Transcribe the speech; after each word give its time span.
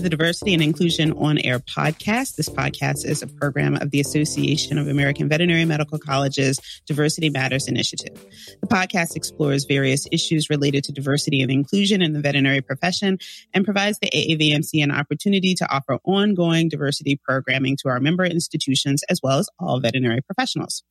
the 0.00 0.08
Diversity 0.08 0.54
and 0.54 0.62
Inclusion 0.62 1.12
on 1.12 1.36
Air 1.38 1.58
podcast. 1.58 2.36
This 2.36 2.48
podcast 2.48 3.04
is 3.04 3.22
a 3.22 3.26
program 3.26 3.76
of 3.76 3.90
the 3.90 4.00
Association 4.00 4.78
of 4.78 4.88
American 4.88 5.28
Veterinary 5.28 5.66
Medical 5.66 5.98
Colleges 5.98 6.58
Diversity 6.86 7.28
Matters 7.28 7.68
Initiative. 7.68 8.14
The 8.62 8.66
podcast 8.66 9.14
explores 9.14 9.64
various 9.66 10.06
issues 10.10 10.48
related 10.48 10.84
to 10.84 10.92
diversity 10.92 11.42
and 11.42 11.50
inclusion 11.50 12.00
in 12.00 12.14
the 12.14 12.20
veterinary 12.20 12.62
profession 12.62 13.18
and 13.52 13.64
provides 13.64 13.98
the 13.98 14.10
AAVMC 14.14 14.82
an 14.82 14.90
opportunity 14.90 15.54
to 15.54 15.70
offer 15.70 15.98
ongoing 16.04 16.70
diversity 16.70 17.20
programming 17.22 17.76
to 17.82 17.88
our 17.90 18.00
member 18.00 18.24
institutions 18.24 19.02
as 19.10 19.20
well 19.22 19.38
as 19.38 19.50
all 19.58 19.80
veterinary 19.80 20.22
professionals. 20.22 20.82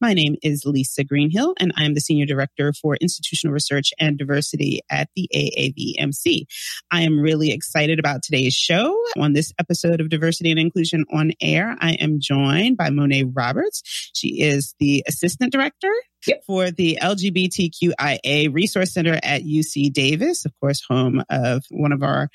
My 0.00 0.12
name 0.12 0.36
is 0.42 0.64
Lisa 0.66 1.04
Greenhill, 1.04 1.54
and 1.58 1.72
I 1.76 1.84
am 1.84 1.94
the 1.94 2.00
Senior 2.00 2.26
Director 2.26 2.72
for 2.74 2.96
Institutional 2.96 3.54
Research 3.54 3.92
and 3.98 4.18
Diversity 4.18 4.80
at 4.90 5.08
the 5.16 5.28
AAVMC. 5.34 6.44
I 6.90 7.02
am 7.02 7.18
really 7.18 7.52
excited 7.52 7.98
about 7.98 8.22
today's 8.22 8.57
show. 8.58 9.00
On 9.16 9.32
this 9.32 9.52
episode 9.58 10.00
of 10.00 10.08
Diversity 10.08 10.50
and 10.50 10.60
Inclusion 10.60 11.04
on 11.12 11.32
Air, 11.40 11.76
I 11.80 11.92
am 11.92 12.18
joined 12.20 12.76
by 12.76 12.90
Monet 12.90 13.24
Roberts. 13.24 13.82
She 14.14 14.42
is 14.42 14.74
the 14.78 15.04
Assistant 15.06 15.52
Director 15.52 15.92
Yep. 16.26 16.42
for 16.46 16.70
the 16.70 16.98
LGBTQIA 17.00 18.52
Resource 18.52 18.92
Center 18.92 19.20
at 19.22 19.42
UC 19.44 19.92
Davis, 19.92 20.44
of 20.44 20.52
course, 20.60 20.82
home 20.86 21.22
of 21.30 21.62
one 21.70 21.92
of 21.92 22.02
our 22.02 22.28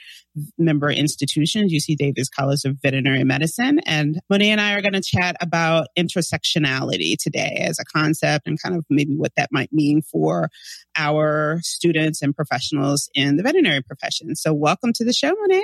member 0.58 0.90
institutions, 0.90 1.73
UC 1.73 1.98
Davis 1.98 2.30
College 2.30 2.63
of 2.63 2.77
Veterinary 2.82 3.24
Medicine. 3.26 3.80
And 3.80 4.20
Monet 4.30 4.52
and 4.52 4.62
I 4.62 4.74
are 4.74 4.82
going 4.82 4.94
to 4.94 5.02
chat 5.02 5.35
about 5.41 5.88
intersectionality 5.98 7.16
today 7.20 7.58
as 7.68 7.77
a 7.77 7.85
concept 7.85 8.48
and 8.48 8.62
kind 8.62 8.76
of 8.76 8.85
maybe 8.90 9.15
what 9.15 9.34
that 9.35 9.49
might 9.52 9.74
mean 9.74 10.02
for 10.02 10.49
our 10.96 11.60
students 11.62 12.21
and 12.21 12.35
professionals 12.35 13.10
in 13.13 13.35
the 13.35 13.43
veterinary 13.43 13.82
profession. 13.82 14.35
So, 14.35 14.54
welcome 14.54 14.93
to 14.93 15.04
the 15.04 15.13
show, 15.13 15.34
Monet. 15.40 15.63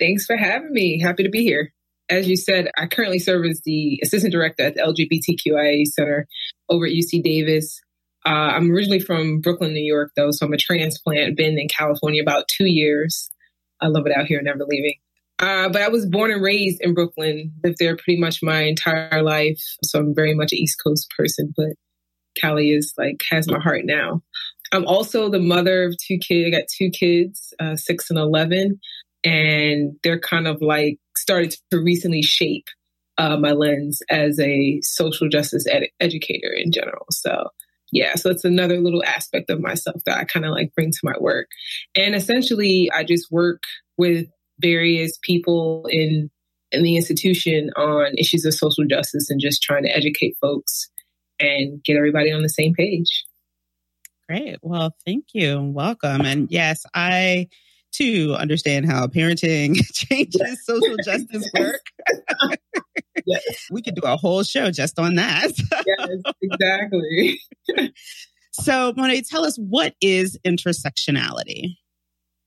Thanks 0.00 0.26
for 0.26 0.36
having 0.36 0.72
me. 0.72 1.00
Happy 1.00 1.22
to 1.22 1.30
be 1.30 1.42
here 1.42 1.72
as 2.08 2.28
you 2.28 2.36
said, 2.36 2.70
I 2.76 2.86
currently 2.86 3.18
serve 3.18 3.44
as 3.46 3.60
the 3.64 4.00
assistant 4.02 4.32
director 4.32 4.64
at 4.64 4.74
the 4.74 4.80
LGBTQIA 4.80 5.86
Center 5.86 6.26
over 6.68 6.86
at 6.86 6.92
UC 6.92 7.22
Davis. 7.22 7.80
Uh, 8.26 8.52
I'm 8.54 8.70
originally 8.70 9.00
from 9.00 9.40
Brooklyn, 9.40 9.72
New 9.72 9.84
York, 9.84 10.12
though, 10.16 10.30
so 10.30 10.46
I'm 10.46 10.52
a 10.52 10.58
transplant. 10.58 11.36
Been 11.36 11.58
in 11.58 11.68
California 11.68 12.22
about 12.22 12.48
two 12.48 12.66
years. 12.66 13.30
I 13.80 13.88
love 13.88 14.06
it 14.06 14.16
out 14.16 14.26
here, 14.26 14.40
never 14.42 14.64
leaving. 14.66 14.96
Uh, 15.38 15.68
but 15.68 15.82
I 15.82 15.88
was 15.88 16.04
born 16.04 16.32
and 16.32 16.42
raised 16.42 16.80
in 16.80 16.94
Brooklyn, 16.94 17.52
lived 17.62 17.76
there 17.78 17.96
pretty 17.96 18.18
much 18.18 18.42
my 18.42 18.62
entire 18.62 19.22
life. 19.22 19.62
So 19.84 20.00
I'm 20.00 20.14
very 20.14 20.34
much 20.34 20.52
an 20.52 20.58
East 20.58 20.80
Coast 20.82 21.12
person, 21.16 21.54
but 21.56 21.74
Cali 22.40 22.72
is 22.72 22.92
like 22.98 23.20
has 23.30 23.48
my 23.48 23.60
heart 23.60 23.82
now. 23.84 24.22
I'm 24.72 24.84
also 24.84 25.30
the 25.30 25.38
mother 25.38 25.84
of 25.84 25.96
two 25.96 26.18
kids. 26.18 26.48
I 26.48 26.58
got 26.58 26.68
two 26.68 26.90
kids, 26.90 27.54
uh, 27.60 27.76
six 27.76 28.10
and 28.10 28.18
11 28.18 28.80
and 29.24 29.96
they're 30.02 30.20
kind 30.20 30.46
of 30.46 30.60
like 30.60 30.98
started 31.16 31.54
to 31.70 31.78
recently 31.80 32.22
shape 32.22 32.66
uh, 33.18 33.36
my 33.36 33.52
lens 33.52 34.00
as 34.10 34.38
a 34.38 34.80
social 34.82 35.28
justice 35.28 35.66
ed- 35.66 35.88
educator 36.00 36.52
in 36.52 36.70
general. 36.70 37.06
So 37.10 37.48
yeah, 37.90 38.14
so 38.14 38.30
it's 38.30 38.44
another 38.44 38.78
little 38.80 39.02
aspect 39.04 39.50
of 39.50 39.60
myself 39.60 40.02
that 40.04 40.18
I 40.18 40.24
kind 40.24 40.44
of 40.44 40.52
like 40.52 40.74
bring 40.74 40.90
to 40.90 40.98
my 41.02 41.14
work. 41.18 41.48
And 41.94 42.14
essentially, 42.14 42.90
I 42.94 43.02
just 43.02 43.30
work 43.30 43.62
with 43.96 44.26
various 44.60 45.18
people 45.22 45.86
in 45.90 46.30
in 46.70 46.82
the 46.82 46.96
institution 46.96 47.70
on 47.76 48.12
issues 48.18 48.44
of 48.44 48.52
social 48.52 48.84
justice 48.84 49.30
and 49.30 49.40
just 49.40 49.62
trying 49.62 49.84
to 49.84 49.96
educate 49.96 50.36
folks 50.38 50.90
and 51.40 51.82
get 51.82 51.96
everybody 51.96 52.30
on 52.30 52.42
the 52.42 52.48
same 52.48 52.74
page. 52.74 53.24
Great. 54.28 54.58
Well, 54.60 54.94
thank 55.06 55.26
you. 55.32 55.62
Welcome. 55.62 56.26
And 56.26 56.48
yes, 56.50 56.84
I 56.92 57.48
to 57.92 58.34
understand 58.34 58.86
how 58.86 59.06
parenting 59.06 59.76
changes 59.92 60.64
social 60.64 60.96
justice 61.04 61.50
work. 61.58 61.80
yes. 63.26 63.66
We 63.70 63.82
could 63.82 63.94
do 63.94 64.02
a 64.04 64.16
whole 64.16 64.42
show 64.42 64.70
just 64.70 64.98
on 64.98 65.16
that. 65.16 65.52
yes, 65.86 66.32
exactly. 66.40 67.40
so, 68.52 68.92
Monet, 68.96 69.22
tell 69.22 69.44
us 69.44 69.56
what 69.56 69.94
is 70.00 70.38
intersectionality? 70.46 71.76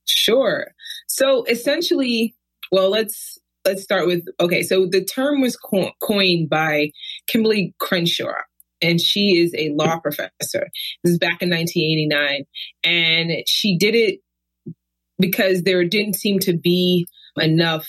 Sure. 0.06 0.72
So, 1.07 1.44
essentially, 1.46 2.35
well, 2.72 2.90
let's 2.90 3.38
let's 3.66 3.84
start 3.84 4.07
with 4.07 4.25
okay. 4.40 4.63
So, 4.63 4.88
the 4.88 5.03
term 5.03 5.41
was 5.41 5.56
co- 5.57 5.91
coined 6.01 6.50
by 6.50 6.91
Kimberlé 7.30 7.74
Crenshaw, 7.80 8.34
and 8.81 9.00
she 9.00 9.38
is 9.38 9.53
a 9.56 9.69
law 9.69 9.88
mm-hmm. 9.88 10.00
professor. 10.00 10.69
This 11.03 11.13
is 11.13 11.19
back 11.19 11.41
in 11.41 11.50
1989, 11.50 12.46
and 12.84 13.44
she 13.46 13.78
did 13.78 13.96
it 13.96 14.19
because 15.21 15.63
there 15.63 15.85
didn't 15.85 16.15
seem 16.15 16.39
to 16.39 16.57
be 16.57 17.07
enough 17.37 17.87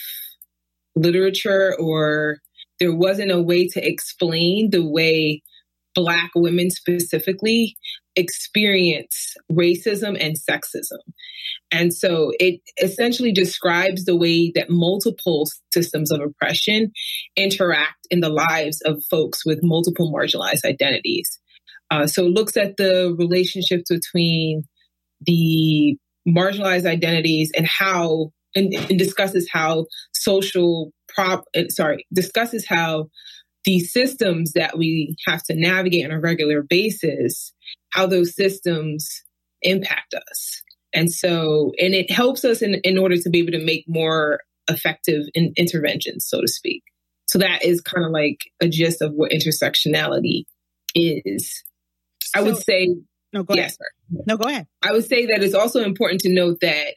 literature 0.94 1.75
or 1.81 2.38
there 2.78 2.94
wasn't 2.94 3.31
a 3.31 3.41
way 3.41 3.66
to 3.69 3.87
explain 3.87 4.70
the 4.70 4.87
way 4.87 5.43
Black 5.94 6.31
women 6.34 6.70
specifically 6.70 7.76
experience 8.16 9.34
racism 9.50 10.16
and 10.20 10.37
sexism. 10.37 10.98
And 11.70 11.93
so 11.93 12.32
it 12.38 12.60
essentially 12.82 13.32
describes 13.32 14.04
the 14.04 14.16
way 14.16 14.53
that 14.54 14.70
multiple 14.70 15.49
systems 15.72 16.10
of 16.10 16.20
oppression 16.20 16.93
interact 17.37 18.06
in 18.10 18.20
the 18.20 18.28
lives 18.28 18.81
of 18.82 19.03
folks 19.10 19.44
with 19.44 19.60
multiple 19.62 20.12
marginalized 20.12 20.64
identities. 20.64 21.38
Uh, 21.91 22.06
so 22.06 22.26
it 22.26 22.32
looks 22.32 22.56
at 22.56 22.76
the 22.76 23.14
relationships 23.19 23.91
between 23.91 24.64
the 25.20 25.97
marginalized 26.28 26.87
identities 26.87 27.50
and 27.56 27.66
how 27.66 28.31
and, 28.55 28.72
and 28.75 28.99
discusses 28.99 29.49
how 29.50 29.87
social 30.15 30.93
prop 31.09 31.44
sorry 31.69 32.06
discusses 32.12 32.66
how 32.66 33.09
the 33.65 33.81
systems 33.81 34.53
that 34.53 34.77
we 34.77 35.16
have 35.27 35.43
to 35.44 35.55
navigate 35.55 36.05
on 36.05 36.11
a 36.11 36.21
regular 36.21 36.62
basis 36.62 37.53
how 37.93 38.06
those 38.06 38.34
systems 38.34 39.22
impact 39.62 40.15
us. 40.15 40.62
And 40.94 41.12
so 41.12 41.72
and 41.78 41.94
it 41.94 42.11
helps 42.11 42.44
us 42.44 42.62
in, 42.62 42.75
in 42.84 42.99
order 42.99 43.16
to 43.16 43.31
be 43.31 43.38
able 43.38 43.53
to 43.53 43.65
make 43.65 43.84
more 43.87 44.41
effective 44.69 45.25
in, 45.34 45.53
interventions 45.56 46.27
so 46.28 46.41
to 46.41 46.49
speak. 46.49 46.82
So 47.27 47.38
that 47.38 47.65
is 47.65 47.81
kind 47.81 48.05
of 48.05 48.12
like 48.12 48.38
a 48.61 48.69
gist 48.69 49.00
of 49.00 49.12
what 49.12 49.31
intersectionality 49.31 50.44
is. 50.94 51.62
So, 52.22 52.41
i 52.41 52.43
would 52.43 52.59
say 52.59 52.94
no, 53.32 53.43
go 53.43 53.54
yes, 53.54 53.76
ahead. 53.81 54.25
No, 54.26 54.37
go 54.37 54.48
ahead. 54.48 54.66
I 54.82 54.93
would 54.93 55.04
say 55.04 55.26
that 55.26 55.43
it's 55.43 55.54
also 55.54 55.82
important 55.82 56.20
to 56.22 56.32
note 56.32 56.59
that 56.60 56.94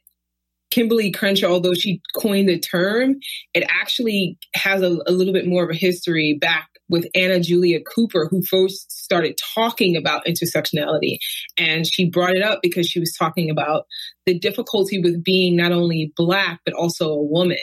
Kimberlé 0.71 1.15
Crenshaw, 1.15 1.47
although 1.47 1.73
she 1.73 2.01
coined 2.15 2.49
the 2.49 2.59
term, 2.59 3.15
it 3.53 3.63
actually 3.69 4.37
has 4.55 4.81
a, 4.81 4.97
a, 5.07 5.11
little 5.11 5.33
bit 5.33 5.47
more 5.47 5.63
of 5.63 5.69
a 5.69 5.75
history 5.75 6.37
back 6.39 6.69
with 6.89 7.07
Anna 7.15 7.39
Julia 7.39 7.79
Cooper, 7.81 8.27
who 8.29 8.43
first 8.43 8.91
started 8.91 9.39
talking 9.55 9.95
about 9.95 10.25
intersectionality. 10.25 11.17
And 11.57 11.87
she 11.87 12.09
brought 12.09 12.35
it 12.35 12.43
up 12.43 12.59
because 12.61 12.87
she 12.87 12.99
was 12.99 13.15
talking 13.17 13.49
about 13.49 13.85
the 14.25 14.37
difficulty 14.37 14.99
with 14.99 15.23
being 15.23 15.55
not 15.55 15.71
only 15.71 16.11
Black, 16.15 16.59
but 16.65 16.73
also 16.73 17.09
a 17.09 17.23
woman, 17.23 17.57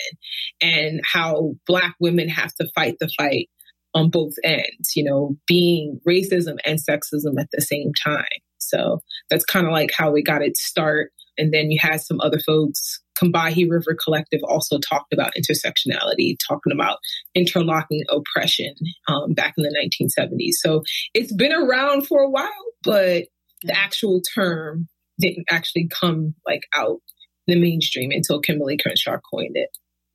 and 0.61 1.01
how 1.05 1.55
Black 1.67 1.95
women 2.01 2.29
have 2.29 2.55
to 2.55 2.69
fight 2.75 2.97
the 2.99 3.11
fight 3.19 3.49
on 3.95 4.11
both 4.11 4.33
ends, 4.43 4.97
you 4.97 5.05
know, 5.05 5.37
being 5.47 6.01
racism 6.09 6.57
and 6.65 6.79
sexism 6.79 7.39
at 7.39 7.49
the 7.53 7.61
same 7.61 7.93
time. 8.05 8.25
So 8.69 9.01
that's 9.31 9.45
kind 9.45 9.67
of 9.67 9.73
like 9.73 9.91
how 9.97 10.11
we 10.11 10.23
got 10.23 10.43
its 10.43 10.65
start. 10.65 11.13
And 11.39 11.53
then 11.53 11.71
you 11.71 11.79
had 11.81 12.01
some 12.01 12.21
other 12.21 12.39
folks, 12.45 13.01
Combahee 13.19 13.71
River 13.71 13.97
Collective 14.03 14.41
also 14.45 14.79
talked 14.79 15.13
about 15.13 15.33
intersectionality, 15.35 16.37
talking 16.47 16.73
about 16.73 16.99
interlocking 17.35 18.03
oppression 18.09 18.75
um, 19.09 19.33
back 19.33 19.55
in 19.57 19.65
the 19.65 19.71
1970s. 19.71 20.55
So 20.55 20.83
it's 21.15 21.33
been 21.33 21.53
around 21.53 22.07
for 22.07 22.21
a 22.21 22.31
while, 22.31 22.51
but 22.83 23.25
the 23.63 23.77
actual 23.77 24.21
term 24.35 24.89
didn't 25.19 25.47
actually 25.51 25.89
come 25.89 26.35
like 26.47 26.63
out 26.75 27.01
the 27.47 27.61
mainstream 27.61 28.11
until 28.13 28.41
Kimberlé 28.41 28.81
Crenshaw 28.81 29.19
coined 29.33 29.57
it. 29.57 29.71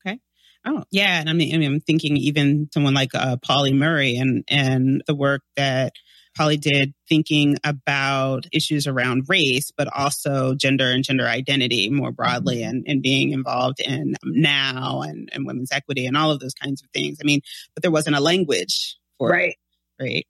Okay. 0.06 0.20
Oh 0.66 0.84
yeah, 0.92 1.20
and 1.20 1.30
I 1.30 1.34
mean, 1.34 1.54
I 1.54 1.58
mean, 1.58 1.72
I'm 1.72 1.80
thinking 1.80 2.18
even 2.18 2.70
someone 2.74 2.94
like 2.94 3.14
uh, 3.14 3.38
Pauli 3.38 3.74
Murray 3.74 4.16
and 4.16 4.44
and 4.50 5.04
the 5.08 5.16
work 5.16 5.42
that 5.56 5.94
Pauli 6.38 6.58
did 6.58 6.94
thinking 7.10 7.58
about 7.64 8.46
issues 8.52 8.86
around 8.86 9.26
race, 9.28 9.72
but 9.76 9.88
also 9.94 10.54
gender 10.54 10.92
and 10.92 11.04
gender 11.04 11.26
identity 11.26 11.90
more 11.90 12.12
broadly 12.12 12.58
mm-hmm. 12.58 12.70
and, 12.70 12.86
and 12.88 13.02
being 13.02 13.32
involved 13.32 13.80
in 13.80 14.16
now 14.24 15.02
and, 15.02 15.30
and 15.34 15.48
women's 15.48 15.72
equity 15.72 16.06
and 16.06 16.16
all 16.16 16.32
of 16.32 16.40
those 16.40 16.54
kinds 16.54 16.84
of 16.84 16.90
things. 16.92 17.18
I 17.22 17.26
mean, 17.26 17.42
but 17.74 17.82
there 17.82 17.92
wasn't 17.92 18.16
a 18.16 18.22
language 18.22 18.98
for 19.18 19.30
right. 19.30 19.56
it. 20.00 20.04
Right. 20.04 20.28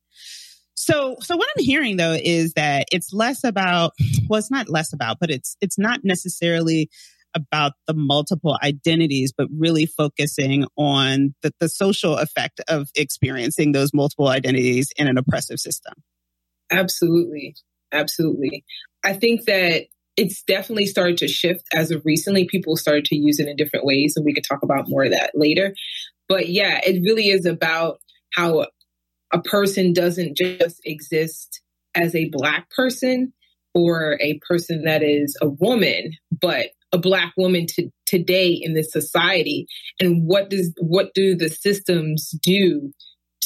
So, 0.76 1.18
so 1.20 1.36
what 1.36 1.50
I'm 1.58 1.64
hearing 1.64 1.98
though 1.98 2.18
is 2.18 2.54
that 2.54 2.86
it's 2.92 3.12
less 3.12 3.44
about, 3.44 3.92
well, 4.30 4.40
it's 4.40 4.52
not 4.52 4.70
less 4.70 4.94
about, 4.94 5.20
but 5.20 5.30
it's, 5.30 5.58
it's 5.60 5.78
not 5.78 6.06
necessarily 6.06 6.90
about 7.36 7.74
the 7.88 7.94
multiple 7.94 8.58
identities, 8.64 9.34
but 9.36 9.48
really 9.56 9.86
focusing 9.86 10.66
on 10.78 11.36
the, 11.42 11.52
the 11.60 11.70
social 11.70 12.18
effect 12.18 12.62
of 12.68 12.90
experiencing 12.96 13.72
those 13.72 13.94
multiple 13.94 14.28
identities 14.28 14.90
in 14.98 15.08
an 15.08 15.18
oppressive 15.18 15.60
system. 15.60 15.94
Absolutely. 16.72 17.56
Absolutely. 17.92 18.66
I 19.04 19.14
think 19.14 19.46
that 19.46 19.84
it's 20.18 20.42
definitely 20.44 20.88
started 20.88 21.18
to 21.18 21.28
shift 21.28 21.64
as 21.74 21.92
of 21.92 22.02
recently. 22.04 22.46
People 22.46 22.76
started 22.76 23.06
to 23.06 23.16
use 23.16 23.40
it 23.40 23.48
in 23.48 23.56
different 23.56 23.86
ways, 23.86 24.16
and 24.16 24.26
we 24.26 24.34
could 24.34 24.44
talk 24.44 24.64
about 24.64 24.90
more 24.90 25.04
of 25.04 25.12
that 25.12 25.32
later. 25.36 25.76
But 26.28 26.50
yeah, 26.50 26.82
it 26.84 27.02
really 27.04 27.30
is 27.30 27.46
about 27.46 28.00
how 28.34 28.66
a 29.32 29.42
person 29.42 29.94
doesn't 29.94 30.36
just 30.36 30.82
exist 30.84 31.62
as 31.96 32.16
a 32.16 32.30
Black 32.30 32.70
person 32.72 33.34
or 33.74 34.18
a 34.20 34.40
person 34.48 34.84
that 34.86 35.04
is 35.04 35.38
a 35.42 35.48
woman, 35.48 36.12
but 36.42 36.68
a 36.92 36.98
Black 36.98 37.34
woman 37.38 37.66
to, 37.76 37.90
today 38.06 38.52
in 38.52 38.74
this 38.74 38.92
society. 38.92 39.68
And 40.00 40.26
what 40.26 40.50
does 40.50 40.74
what 40.80 41.14
do 41.14 41.36
the 41.36 41.50
systems 41.50 42.32
do 42.42 42.92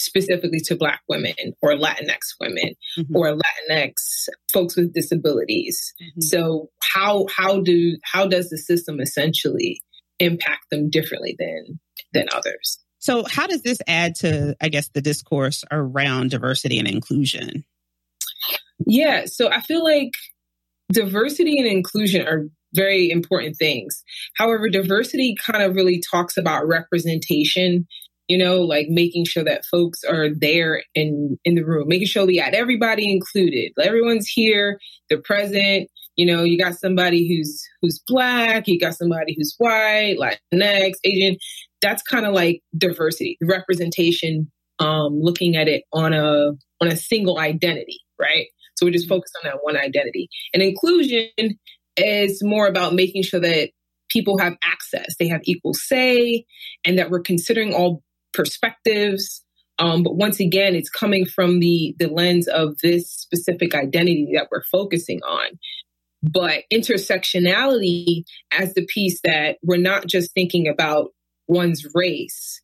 specifically 0.02 0.60
to 0.60 0.76
Black 0.76 1.02
women 1.08 1.34
or 1.62 1.72
Latinx 1.72 2.36
women 2.40 2.74
mm-hmm. 2.98 3.16
or 3.16 3.38
Latinx 3.38 4.28
folks 4.52 4.76
with 4.76 4.94
disabilities. 4.94 5.94
Mm-hmm. 6.02 6.22
So 6.22 6.70
how 6.82 7.28
how 7.36 7.62
do 7.62 7.98
how 8.04 8.28
does 8.28 8.50
the 8.50 8.58
system 8.58 9.00
essentially 9.00 9.82
impact 10.20 10.70
them 10.70 10.90
differently 10.90 11.36
than 11.38 11.80
than 12.14 12.28
others? 12.34 12.80
So 13.00 13.24
how 13.30 13.48
does 13.48 13.62
this 13.62 13.80
add 13.88 14.16
to 14.16 14.56
I 14.62 14.70
guess 14.70 14.90
the 14.90 15.02
discourse 15.02 15.64
around 15.72 16.32
diversity 16.32 16.80
and 16.80 16.88
inclusion? 16.88 17.64
Yeah, 18.88 19.26
so 19.26 19.50
I 19.50 19.62
feel 19.62 19.84
like 19.84 20.14
diversity 20.92 21.60
and 21.60 21.68
inclusion 21.68 22.28
are 22.28 22.48
very 22.74 23.12
important 23.12 23.58
things. 23.58 24.04
However, 24.36 24.70
diversity 24.70 25.36
kind 25.36 25.64
of 25.64 25.76
really 25.76 26.02
talks 26.12 26.38
about 26.38 26.68
representation 26.68 27.88
you 28.32 28.38
know, 28.38 28.62
like 28.62 28.88
making 28.88 29.26
sure 29.26 29.44
that 29.44 29.66
folks 29.66 30.06
are 30.06 30.30
there 30.34 30.84
in 30.96 31.38
in 31.44 31.56
the 31.56 31.64
room, 31.64 31.90
making 31.90 32.08
sure 32.08 32.26
we 32.26 32.40
got 32.40 32.54
everybody 32.54 33.12
included. 33.12 33.74
Everyone's 33.78 34.26
here, 34.26 34.80
they're 35.10 35.22
present. 35.22 35.90
You 36.16 36.26
know, 36.26 36.44
you 36.44 36.58
got 36.58 36.76
somebody 36.76 37.28
who's 37.28 37.62
who's 37.82 38.02
black, 38.08 38.70
you 38.70 38.80
got 38.80 38.96
somebody 38.96 39.36
who's 39.38 39.54
white, 39.58 40.16
Latinx, 40.18 40.94
Asian. 41.04 41.36
That's 41.82 42.02
kind 42.04 42.26
of 42.26 42.34
like 42.34 42.62
diversity, 42.78 43.38
representation. 43.42 44.50
Um, 44.80 45.20
looking 45.20 45.58
at 45.58 45.68
it 45.68 45.84
on 45.92 46.14
a 46.14 46.52
on 46.80 46.88
a 46.88 46.96
single 46.96 47.38
identity, 47.38 48.00
right? 48.18 48.48
So 48.76 48.86
we're 48.86 48.94
just 48.94 49.10
focused 49.10 49.38
on 49.44 49.50
that 49.50 49.60
one 49.62 49.76
identity. 49.76 50.30
And 50.54 50.64
inclusion 50.64 51.28
is 51.98 52.42
more 52.44 52.68
about 52.68 52.94
making 52.94 53.24
sure 53.24 53.40
that 53.40 53.72
people 54.10 54.38
have 54.38 54.58
access, 54.64 55.16
they 55.20 55.28
have 55.28 55.42
equal 55.46 55.74
say, 55.74 56.46
and 56.86 56.98
that 57.00 57.10
we're 57.10 57.22
considering 57.22 57.74
all 57.74 58.04
perspectives. 58.34 59.44
Um, 59.80 60.04
but 60.04 60.16
once 60.16 60.40
again, 60.40 60.76
it's 60.76 60.90
coming 60.90 61.26
from 61.26 61.60
the 61.60 61.96
the 61.98 62.08
lens 62.08 62.48
of 62.48 62.78
this 62.84 63.10
specific 63.10 63.74
identity 63.74 64.32
that 64.36 64.50
we're 64.52 64.64
focusing 64.64 65.22
on. 65.24 65.60
But 66.22 66.64
intersectionality 66.72 68.24
as 68.52 68.76
the 68.76 68.86
piece 68.86 69.20
that 69.24 69.58
we're 69.64 69.78
not 69.78 70.06
just 70.06 70.34
thinking 70.34 70.68
about 70.68 71.10
one's 71.48 71.86
race 71.96 72.62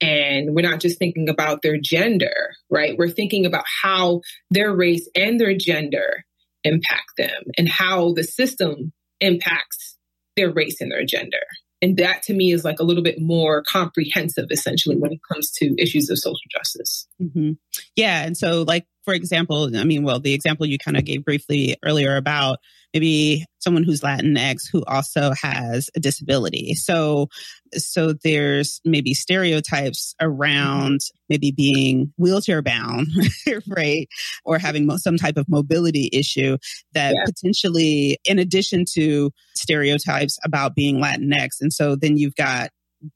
and 0.00 0.54
we're 0.54 0.68
not 0.68 0.80
just 0.80 0.98
thinking 0.98 1.28
about 1.28 1.62
their 1.62 1.78
gender, 1.80 2.52
right? 2.70 2.96
We're 2.96 3.08
thinking 3.08 3.44
about 3.44 3.64
how 3.82 4.20
their 4.50 4.74
race 4.74 5.08
and 5.16 5.40
their 5.40 5.56
gender 5.56 6.24
impact 6.64 7.12
them 7.18 7.42
and 7.58 7.68
how 7.68 8.12
the 8.12 8.24
system 8.24 8.92
impacts 9.20 9.96
their 10.36 10.50
race 10.50 10.80
and 10.80 10.90
their 10.90 11.04
gender. 11.04 11.38
And 11.80 11.96
that 11.96 12.22
to 12.24 12.32
me 12.32 12.52
is 12.52 12.64
like 12.64 12.78
a 12.78 12.84
little 12.84 13.02
bit 13.02 13.20
more 13.20 13.62
comprehensive, 13.66 14.46
essentially, 14.50 14.96
when 14.96 15.12
it 15.12 15.20
comes 15.30 15.50
to 15.52 15.74
issues 15.78 16.08
of 16.10 16.18
social 16.18 16.38
justice. 16.56 17.08
Mm-hmm. 17.20 17.52
Yeah. 17.96 18.24
And 18.24 18.36
so, 18.36 18.62
like, 18.62 18.86
for 19.04 19.14
example, 19.14 19.68
I 19.76 19.82
mean, 19.82 20.04
well, 20.04 20.20
the 20.20 20.32
example 20.32 20.64
you 20.64 20.78
kind 20.78 20.96
of 20.96 21.04
gave 21.04 21.24
briefly 21.24 21.76
earlier 21.84 22.16
about 22.16 22.60
maybe 22.92 23.44
someone 23.58 23.84
who's 23.84 24.00
Latinx 24.00 24.62
who 24.70 24.84
also 24.86 25.32
has 25.40 25.88
a 25.96 26.00
disability. 26.00 26.74
So, 26.74 27.28
so 27.74 28.14
there's 28.24 28.80
maybe 28.84 29.14
stereotypes 29.14 30.14
around 30.20 31.00
maybe 31.28 31.52
being 31.52 32.12
wheelchair 32.18 32.60
bound, 32.60 33.06
right? 33.68 34.08
Or 34.44 34.58
having 34.58 34.90
some 34.98 35.16
type 35.16 35.36
of 35.36 35.48
mobility 35.48 36.10
issue 36.12 36.58
that 36.92 37.14
yeah. 37.14 37.24
potentially, 37.24 38.18
in 38.24 38.38
addition 38.38 38.84
to 38.94 39.30
stereotypes 39.54 40.38
about 40.44 40.74
being 40.74 41.00
Latinx. 41.00 41.60
And 41.60 41.72
so 41.72 41.96
then 41.96 42.16
you've 42.16 42.34
got 42.34 42.70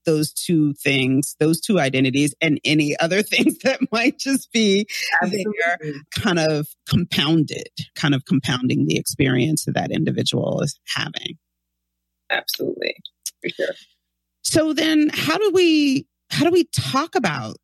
those 0.04 0.32
two 0.32 0.74
things, 0.74 1.36
those 1.40 1.60
two 1.60 1.78
identities, 1.78 2.34
and 2.40 2.60
any 2.64 2.96
other 2.98 3.22
things 3.22 3.58
that 3.58 3.80
might 3.92 4.18
just 4.18 4.52
be 4.52 4.86
there, 5.22 5.78
kind 6.18 6.38
of 6.38 6.68
compounded, 6.88 7.68
kind 7.94 8.14
of 8.14 8.24
compounding 8.24 8.86
the 8.86 8.96
experience 8.96 9.64
that 9.64 9.74
that 9.74 9.90
individual 9.90 10.60
is 10.62 10.78
having. 10.94 11.38
Absolutely, 12.30 12.94
for 13.42 13.50
sure. 13.50 13.74
So 14.42 14.72
then, 14.72 15.10
how 15.12 15.38
do 15.38 15.50
we 15.52 16.06
how 16.30 16.44
do 16.44 16.50
we 16.50 16.64
talk 16.74 17.14
about 17.14 17.56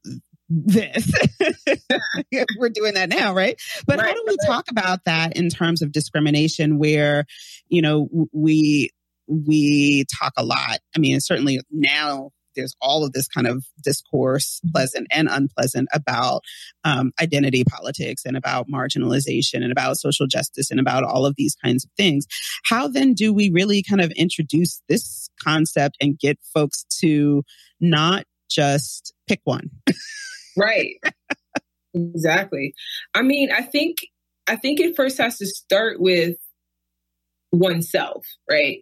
this. 0.52 1.10
We're 2.58 2.68
doing 2.68 2.94
that 2.94 3.08
now, 3.08 3.34
right? 3.34 3.60
But 3.86 3.98
right. 3.98 4.08
how 4.08 4.12
do 4.12 4.24
we 4.26 4.36
talk 4.46 4.70
about 4.70 5.04
that 5.06 5.36
in 5.36 5.48
terms 5.48 5.82
of 5.82 5.92
discrimination 5.92 6.78
where, 6.78 7.24
you 7.68 7.82
know, 7.82 8.08
we 8.32 8.90
we 9.26 10.04
talk 10.20 10.32
a 10.36 10.44
lot. 10.44 10.78
I 10.96 10.98
mean, 10.98 11.20
certainly 11.20 11.60
now 11.70 12.30
there's 12.54 12.74
all 12.80 13.04
of 13.04 13.12
this 13.12 13.28
kind 13.28 13.46
of 13.46 13.64
discourse, 13.82 14.60
pleasant 14.72 15.06
and 15.10 15.28
unpleasant, 15.30 15.88
about 15.92 16.42
um, 16.84 17.12
identity 17.20 17.64
politics 17.64 18.22
and 18.24 18.36
about 18.36 18.68
marginalization 18.68 19.62
and 19.62 19.72
about 19.72 19.96
social 19.96 20.26
justice 20.26 20.70
and 20.70 20.80
about 20.80 21.04
all 21.04 21.26
of 21.26 21.34
these 21.36 21.56
kinds 21.62 21.84
of 21.84 21.90
things. 21.96 22.26
How 22.64 22.88
then 22.88 23.14
do 23.14 23.32
we 23.32 23.50
really 23.50 23.82
kind 23.82 24.00
of 24.00 24.10
introduce 24.12 24.82
this 24.88 25.28
concept 25.42 25.96
and 26.00 26.18
get 26.18 26.38
folks 26.54 26.84
to 27.00 27.42
not 27.80 28.24
just 28.50 29.12
pick 29.26 29.40
one? 29.44 29.70
right. 30.56 30.94
exactly. 31.94 32.74
I 33.14 33.22
mean, 33.22 33.50
I 33.52 33.62
think 33.62 33.98
I 34.46 34.56
think 34.56 34.80
it 34.80 34.96
first 34.96 35.18
has 35.18 35.38
to 35.38 35.46
start 35.46 36.00
with 36.00 36.36
oneself, 37.52 38.26
right? 38.50 38.78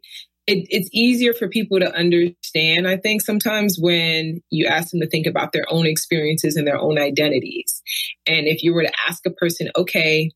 It, 0.50 0.66
it's 0.68 0.90
easier 0.92 1.32
for 1.32 1.48
people 1.48 1.78
to 1.78 1.94
understand, 1.94 2.88
I 2.88 2.96
think, 2.96 3.22
sometimes 3.22 3.78
when 3.78 4.42
you 4.50 4.66
ask 4.66 4.90
them 4.90 5.00
to 5.00 5.08
think 5.08 5.26
about 5.26 5.52
their 5.52 5.64
own 5.68 5.86
experiences 5.86 6.56
and 6.56 6.66
their 6.66 6.78
own 6.78 6.98
identities. 6.98 7.80
And 8.26 8.48
if 8.48 8.64
you 8.64 8.74
were 8.74 8.82
to 8.82 8.92
ask 9.08 9.24
a 9.26 9.30
person, 9.30 9.70
okay, 9.76 10.32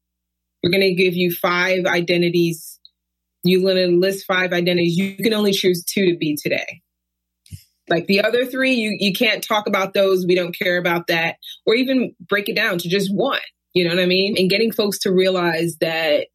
we're 0.62 0.70
going 0.70 0.82
to 0.82 0.94
give 0.94 1.14
you 1.14 1.32
five 1.32 1.84
identities, 1.84 2.78
you're 3.42 3.60
going 3.60 3.76
to 3.76 3.96
list 3.96 4.24
five 4.24 4.52
identities, 4.52 4.96
you 4.96 5.16
can 5.16 5.34
only 5.34 5.52
choose 5.52 5.84
two 5.84 6.12
to 6.12 6.16
be 6.16 6.36
today. 6.40 6.80
Like 7.88 8.06
the 8.06 8.22
other 8.22 8.46
three, 8.46 8.74
you, 8.74 8.96
you 8.98 9.12
can't 9.12 9.42
talk 9.42 9.66
about 9.66 9.92
those. 9.92 10.24
We 10.26 10.36
don't 10.36 10.56
care 10.56 10.78
about 10.78 11.08
that. 11.08 11.36
Or 11.66 11.74
even 11.74 12.14
break 12.20 12.48
it 12.48 12.56
down 12.56 12.78
to 12.78 12.88
just 12.88 13.12
one. 13.12 13.40
You 13.74 13.84
know 13.84 13.94
what 13.94 14.02
I 14.02 14.06
mean? 14.06 14.36
And 14.38 14.48
getting 14.48 14.72
folks 14.72 15.00
to 15.00 15.12
realize 15.12 15.76
that 15.80 16.28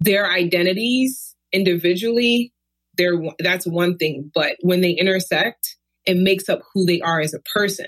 their 0.00 0.30
identities 0.30 1.34
individually 1.52 2.53
they're 2.96 3.20
that's 3.38 3.66
one 3.66 3.96
thing 3.96 4.30
but 4.34 4.56
when 4.60 4.80
they 4.80 4.90
intersect 4.90 5.76
it 6.06 6.16
makes 6.16 6.48
up 6.48 6.60
who 6.72 6.84
they 6.84 7.00
are 7.00 7.20
as 7.20 7.32
a 7.32 7.40
person. 7.54 7.86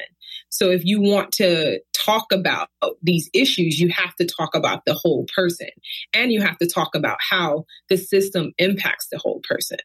So 0.48 0.70
if 0.70 0.86
you 0.86 1.02
want 1.02 1.32
to 1.32 1.80
talk 1.92 2.32
about 2.32 2.68
these 3.02 3.28
issues 3.34 3.80
you 3.80 3.90
have 3.90 4.14
to 4.16 4.26
talk 4.26 4.54
about 4.54 4.82
the 4.86 4.94
whole 4.94 5.26
person 5.34 5.68
and 6.14 6.32
you 6.32 6.40
have 6.40 6.56
to 6.58 6.66
talk 6.66 6.94
about 6.94 7.18
how 7.30 7.64
the 7.88 7.96
system 7.96 8.52
impacts 8.58 9.08
the 9.10 9.18
whole 9.18 9.40
person. 9.48 9.78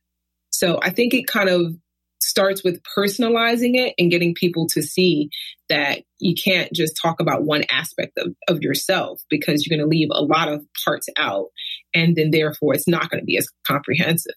So 0.52 0.80
i 0.82 0.90
think 0.90 1.14
it 1.14 1.28
kind 1.28 1.50
of 1.50 1.76
starts 2.22 2.64
with 2.64 2.82
personalizing 2.98 3.76
it 3.76 3.96
and 3.98 4.12
getting 4.12 4.34
people 4.34 4.68
to 4.68 4.82
see 4.82 5.30
that 5.70 6.04
you 6.20 6.36
can't 6.36 6.72
just 6.72 6.98
talk 7.02 7.20
about 7.20 7.44
one 7.44 7.64
aspect 7.72 8.18
of, 8.18 8.36
of 8.48 8.62
yourself 8.62 9.22
because 9.30 9.66
you're 9.66 9.76
going 9.76 9.84
to 9.84 9.90
leave 9.90 10.10
a 10.12 10.24
lot 10.24 10.48
of 10.48 10.64
parts 10.86 11.08
out 11.18 11.48
and 11.94 12.16
then 12.16 12.32
therefore 12.32 12.74
it's 12.74 12.88
not 12.88 13.10
going 13.10 13.20
to 13.20 13.26
be 13.26 13.38
as 13.38 13.48
comprehensive 13.66 14.36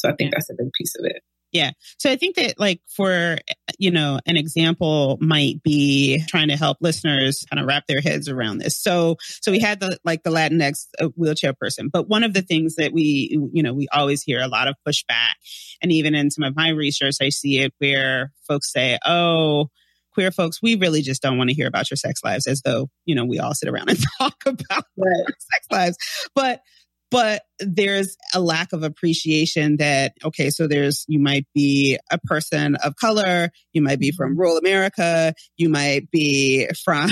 so 0.00 0.08
I 0.08 0.12
think 0.12 0.32
yeah. 0.32 0.36
that's 0.36 0.50
a 0.50 0.54
big 0.56 0.72
piece 0.72 0.94
of 0.98 1.04
it. 1.04 1.22
Yeah. 1.52 1.72
So 1.98 2.08
I 2.10 2.16
think 2.16 2.36
that 2.36 2.60
like 2.60 2.80
for, 2.86 3.38
you 3.78 3.90
know, 3.90 4.20
an 4.24 4.36
example 4.36 5.18
might 5.20 5.62
be 5.64 6.22
trying 6.28 6.48
to 6.48 6.56
help 6.56 6.78
listeners 6.80 7.44
kind 7.50 7.60
of 7.60 7.66
wrap 7.66 7.86
their 7.88 8.00
heads 8.00 8.28
around 8.28 8.58
this. 8.58 8.80
So, 8.80 9.16
so 9.40 9.50
we 9.50 9.58
had 9.58 9.80
the, 9.80 9.98
like 10.04 10.22
the 10.22 10.30
Latinx 10.30 10.86
uh, 11.00 11.08
wheelchair 11.16 11.52
person, 11.52 11.90
but 11.92 12.08
one 12.08 12.22
of 12.22 12.34
the 12.34 12.42
things 12.42 12.76
that 12.76 12.92
we, 12.92 13.36
you 13.52 13.62
know, 13.64 13.74
we 13.74 13.88
always 13.92 14.22
hear 14.22 14.40
a 14.40 14.46
lot 14.46 14.68
of 14.68 14.76
pushback 14.86 15.34
and 15.82 15.90
even 15.90 16.14
in 16.14 16.30
some 16.30 16.44
of 16.44 16.54
my 16.54 16.68
research, 16.68 17.16
I 17.20 17.30
see 17.30 17.58
it 17.58 17.74
where 17.78 18.32
folks 18.46 18.72
say, 18.72 18.98
Oh, 19.04 19.70
queer 20.12 20.30
folks, 20.30 20.62
we 20.62 20.76
really 20.76 21.02
just 21.02 21.22
don't 21.22 21.38
want 21.38 21.50
to 21.50 21.54
hear 21.54 21.66
about 21.66 21.90
your 21.90 21.96
sex 21.96 22.22
lives 22.22 22.46
as 22.46 22.62
though, 22.62 22.88
you 23.06 23.14
know, 23.14 23.24
we 23.24 23.38
all 23.38 23.54
sit 23.54 23.68
around 23.68 23.90
and 23.90 23.98
talk 24.18 24.36
about 24.46 24.84
right. 24.96 25.24
sex 25.26 25.66
lives. 25.70 25.96
But 26.34 26.60
but 27.10 27.42
there's 27.58 28.16
a 28.34 28.40
lack 28.40 28.72
of 28.72 28.82
appreciation 28.82 29.76
that 29.76 30.12
okay 30.24 30.50
so 30.50 30.66
there's 30.66 31.04
you 31.08 31.18
might 31.18 31.46
be 31.54 31.98
a 32.10 32.18
person 32.18 32.76
of 32.76 32.96
color 32.96 33.50
you 33.72 33.82
might 33.82 33.98
be 33.98 34.10
from 34.10 34.32
mm-hmm. 34.32 34.40
rural 34.40 34.56
america 34.56 35.34
you 35.56 35.68
might 35.68 36.10
be 36.10 36.66
from 36.84 37.10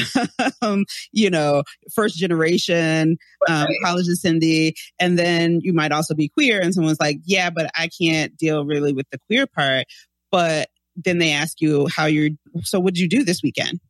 you 1.12 1.30
know 1.30 1.62
first 1.94 2.16
generation 2.16 3.16
um, 3.48 3.64
right. 3.64 3.76
college 3.84 4.06
Cindy, 4.06 4.74
and 4.98 5.18
then 5.18 5.60
you 5.62 5.72
might 5.72 5.92
also 5.92 6.14
be 6.14 6.28
queer 6.28 6.60
and 6.60 6.74
someone's 6.74 7.00
like 7.00 7.18
yeah 7.24 7.50
but 7.50 7.70
i 7.76 7.88
can't 8.00 8.36
deal 8.36 8.64
really 8.64 8.92
with 8.92 9.06
the 9.10 9.18
queer 9.26 9.46
part 9.46 9.84
but 10.30 10.68
then 10.96 11.18
they 11.18 11.32
ask 11.32 11.60
you 11.60 11.88
how 11.88 12.06
you're 12.06 12.30
so 12.62 12.80
what 12.80 12.94
did 12.94 13.00
you 13.00 13.08
do 13.08 13.24
this 13.24 13.42
weekend 13.42 13.80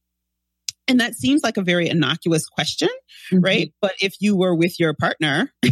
and 0.88 1.00
that 1.00 1.14
seems 1.14 1.42
like 1.42 1.58
a 1.58 1.62
very 1.62 1.88
innocuous 1.88 2.46
question, 2.46 2.88
mm-hmm. 3.30 3.44
right? 3.44 3.72
But 3.80 3.92
if 4.00 4.14
you 4.20 4.36
were 4.36 4.54
with 4.54 4.80
your 4.80 4.94
partner 4.94 5.52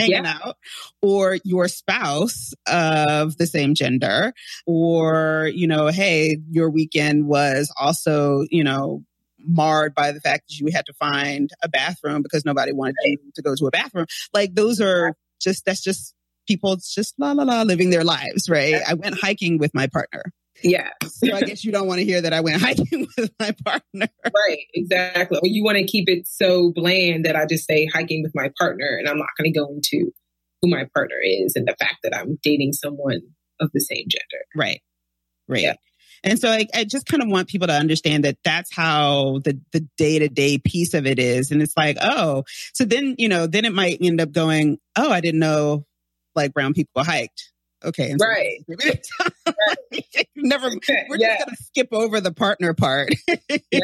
hanging 0.00 0.24
yeah. 0.24 0.38
out 0.42 0.56
or 1.02 1.38
your 1.44 1.68
spouse 1.68 2.52
of 2.66 3.36
the 3.36 3.46
same 3.46 3.74
gender 3.74 4.32
or, 4.66 5.50
you 5.54 5.66
know, 5.66 5.88
hey, 5.88 6.38
your 6.50 6.70
weekend 6.70 7.26
was 7.26 7.72
also, 7.78 8.44
you 8.50 8.64
know, 8.64 9.02
marred 9.38 9.94
by 9.94 10.12
the 10.12 10.20
fact 10.20 10.44
that 10.48 10.58
you 10.58 10.70
had 10.72 10.86
to 10.86 10.92
find 10.94 11.50
a 11.62 11.68
bathroom 11.68 12.22
because 12.22 12.44
nobody 12.44 12.72
wanted 12.72 12.96
you 13.04 13.18
to 13.34 13.42
go 13.42 13.54
to 13.54 13.66
a 13.66 13.70
bathroom. 13.70 14.06
Like 14.34 14.54
those 14.54 14.80
are 14.80 15.14
just, 15.40 15.64
that's 15.64 15.82
just 15.82 16.14
people 16.46 16.76
just 16.76 17.14
la 17.18 17.32
la 17.32 17.44
la 17.44 17.62
living 17.62 17.90
their 17.90 18.04
lives, 18.04 18.48
right? 18.48 18.82
I 18.86 18.94
went 18.94 19.18
hiking 19.20 19.58
with 19.58 19.72
my 19.74 19.86
partner. 19.86 20.24
Yeah. 20.62 20.90
so 21.06 21.34
I 21.34 21.42
guess 21.42 21.64
you 21.64 21.72
don't 21.72 21.86
want 21.86 21.98
to 21.98 22.04
hear 22.04 22.20
that 22.20 22.32
I 22.32 22.40
went 22.40 22.60
hiking 22.62 23.06
with 23.16 23.30
my 23.38 23.54
partner. 23.64 24.08
Right, 24.24 24.66
exactly. 24.74 25.38
Or 25.38 25.46
you 25.46 25.64
want 25.64 25.78
to 25.78 25.84
keep 25.84 26.08
it 26.08 26.26
so 26.26 26.72
bland 26.74 27.24
that 27.24 27.36
I 27.36 27.46
just 27.46 27.66
say 27.66 27.86
hiking 27.86 28.22
with 28.22 28.32
my 28.34 28.50
partner 28.58 28.96
and 28.98 29.08
I'm 29.08 29.18
not 29.18 29.28
going 29.38 29.52
to 29.52 29.58
go 29.58 29.68
into 29.68 30.12
who 30.62 30.70
my 30.70 30.86
partner 30.94 31.16
is 31.22 31.54
and 31.56 31.66
the 31.66 31.76
fact 31.78 31.96
that 32.02 32.14
I'm 32.14 32.38
dating 32.42 32.72
someone 32.72 33.20
of 33.60 33.70
the 33.72 33.80
same 33.80 34.04
gender. 34.08 34.44
Right. 34.54 34.80
Right. 35.48 35.62
Yeah. 35.62 35.74
And 36.22 36.38
so 36.38 36.50
I, 36.50 36.66
I 36.74 36.84
just 36.84 37.06
kind 37.06 37.22
of 37.22 37.30
want 37.30 37.48
people 37.48 37.66
to 37.68 37.72
understand 37.72 38.24
that 38.24 38.36
that's 38.44 38.74
how 38.74 39.40
the, 39.44 39.58
the 39.72 39.86
day 39.96 40.18
to 40.18 40.28
day 40.28 40.58
piece 40.58 40.92
of 40.92 41.06
it 41.06 41.18
is. 41.18 41.50
And 41.50 41.62
it's 41.62 41.76
like, 41.76 41.96
oh, 42.00 42.44
so 42.74 42.84
then, 42.84 43.14
you 43.16 43.28
know, 43.28 43.46
then 43.46 43.64
it 43.64 43.72
might 43.72 43.98
end 44.02 44.20
up 44.20 44.30
going, 44.30 44.78
oh, 44.96 45.10
I 45.10 45.20
didn't 45.20 45.40
know 45.40 45.86
like 46.34 46.52
brown 46.52 46.74
people 46.74 47.02
hiked. 47.04 47.52
Okay. 47.84 48.10
And 48.10 48.20
right. 48.20 48.64
So 49.18 49.52
right. 49.92 50.26
Never, 50.36 50.68
we're 50.68 51.16
yeah. 51.16 51.36
just 51.36 51.46
going 51.46 51.56
to 51.56 51.62
skip 51.62 51.88
over 51.92 52.20
the 52.20 52.32
partner 52.32 52.74
part. 52.74 53.10
yeah. 53.72 53.80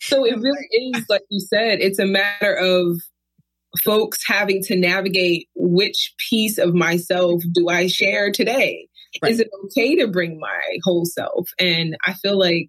So 0.00 0.24
it 0.24 0.36
really 0.40 0.94
is, 0.94 1.06
like 1.08 1.22
you 1.30 1.40
said, 1.40 1.80
it's 1.80 1.98
a 1.98 2.06
matter 2.06 2.54
of 2.54 3.00
folks 3.84 4.26
having 4.26 4.62
to 4.64 4.76
navigate 4.76 5.48
which 5.54 6.14
piece 6.28 6.58
of 6.58 6.74
myself 6.74 7.42
do 7.52 7.68
I 7.68 7.86
share 7.86 8.32
today? 8.32 8.88
Right. 9.22 9.32
Is 9.32 9.40
it 9.40 9.48
okay 9.66 9.96
to 9.96 10.08
bring 10.08 10.38
my 10.38 10.78
whole 10.82 11.04
self? 11.04 11.50
And 11.58 11.96
I 12.06 12.14
feel 12.14 12.38
like 12.38 12.68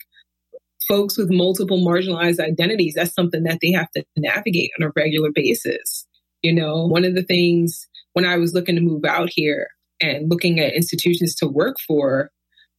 folks 0.87 1.17
with 1.17 1.29
multiple 1.31 1.79
marginalized 1.79 2.39
identities, 2.39 2.93
that's 2.95 3.13
something 3.13 3.43
that 3.43 3.59
they 3.61 3.71
have 3.71 3.89
to 3.95 4.03
navigate 4.15 4.71
on 4.79 4.87
a 4.87 4.91
regular 4.95 5.29
basis. 5.33 6.07
You 6.41 6.53
know, 6.53 6.87
one 6.87 7.05
of 7.05 7.13
the 7.13 7.23
things 7.23 7.87
when 8.13 8.25
I 8.25 8.37
was 8.37 8.53
looking 8.53 8.75
to 8.75 8.81
move 8.81 9.05
out 9.05 9.29
here 9.31 9.67
and 10.01 10.29
looking 10.29 10.59
at 10.59 10.73
institutions 10.73 11.35
to 11.35 11.47
work 11.47 11.77
for, 11.87 12.31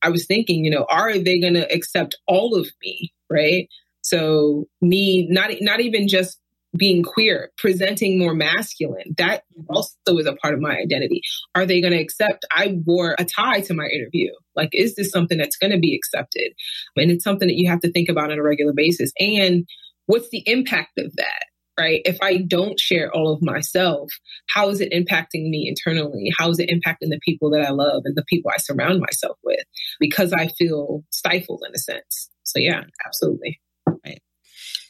I 0.03 0.11
was 0.11 0.27
thinking, 0.27 0.65
you 0.65 0.71
know, 0.71 0.87
are 0.91 1.19
they 1.19 1.41
going 1.41 1.55
to 1.55 1.73
accept 1.73 2.17
all 2.27 2.55
of 2.55 2.69
me? 2.83 3.13
Right. 3.31 3.69
So 4.03 4.67
me, 4.81 5.29
not, 5.31 5.53
not 5.61 5.81
even 5.81 6.09
just 6.09 6.39
being 6.77 7.03
queer, 7.03 7.51
presenting 7.59 8.19
more 8.19 8.35
masculine. 8.35 9.15
That 9.19 9.43
also 9.69 10.19
is 10.19 10.27
a 10.27 10.35
part 10.37 10.55
of 10.55 10.61
my 10.61 10.77
identity. 10.77 11.21
Are 11.55 11.67
they 11.67 11.81
going 11.81 11.93
to 11.93 12.01
accept 12.01 12.47
I 12.51 12.79
wore 12.87 13.15
a 13.19 13.25
tie 13.25 13.61
to 13.63 13.75
my 13.75 13.87
interview? 13.87 14.31
Like, 14.57 14.71
is 14.73 14.95
this 14.95 15.11
something 15.11 15.39
that's 15.39 15.57
going 15.57 15.73
to 15.73 15.79
be 15.79 15.95
accepted? 15.95 16.53
And 16.97 17.11
it's 17.11 17.25
something 17.25 17.49
that 17.49 17.57
you 17.57 17.71
have 17.71 17.81
to 17.81 17.93
think 17.93 18.09
about 18.09 18.33
on 18.33 18.39
a 18.39 18.43
regular 18.43 18.73
basis. 18.73 19.13
And 19.21 19.67
what's 20.07 20.31
the 20.31 20.43
impact 20.47 20.99
of 20.99 21.15
that? 21.17 21.45
Right? 21.79 22.03
If 22.05 22.19
I 22.23 22.37
don't 22.37 22.79
share 22.79 23.11
all 23.11 23.33
of 23.33 23.43
myself, 23.43 24.11
how 24.49 24.69
is 24.69 24.81
it 24.81 24.93
impacting 24.93 25.49
me 25.49 25.67
internally? 25.69 26.31
How 26.39 26.51
is 26.51 26.59
it 26.59 26.69
impacting 26.69 27.09
the 27.09 27.21
people 27.25 27.51
that 27.51 27.63
I 27.63 27.71
love 27.71 28.03
and 28.05 28.15
the 28.15 28.25
people 28.29 28.51
I 28.55 28.59
surround 28.59 29.01
myself 29.01 29.39
with? 29.43 29.65
Because 29.99 30.33
I 30.33 30.49
feel 30.49 31.03
stifled 31.11 31.63
in 31.67 31.73
a 31.75 31.79
sense. 31.79 32.29
So, 32.43 32.59
yeah, 32.59 32.83
absolutely. 33.07 33.61
Right. 34.05 34.21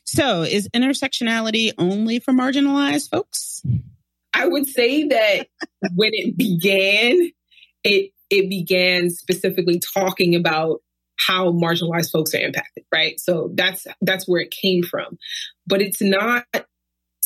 So, 0.04 0.42
is 0.42 0.68
intersectionality 0.74 1.72
only 1.78 2.18
for 2.18 2.32
marginalized 2.32 3.10
folks? 3.10 3.62
I 4.34 4.46
would 4.46 4.66
say 4.66 5.06
that 5.08 5.46
when 5.94 6.10
it 6.12 6.36
began, 6.36 7.30
it 7.84 8.10
it 8.30 8.48
began 8.48 9.10
specifically 9.10 9.80
talking 9.94 10.34
about 10.34 10.80
how 11.18 11.52
marginalized 11.52 12.10
folks 12.10 12.34
are 12.34 12.38
impacted, 12.38 12.84
right? 12.92 13.20
So 13.20 13.50
that's 13.54 13.86
that's 14.00 14.26
where 14.26 14.40
it 14.40 14.50
came 14.50 14.82
from. 14.82 15.18
But 15.66 15.82
it's 15.82 16.02
not 16.02 16.44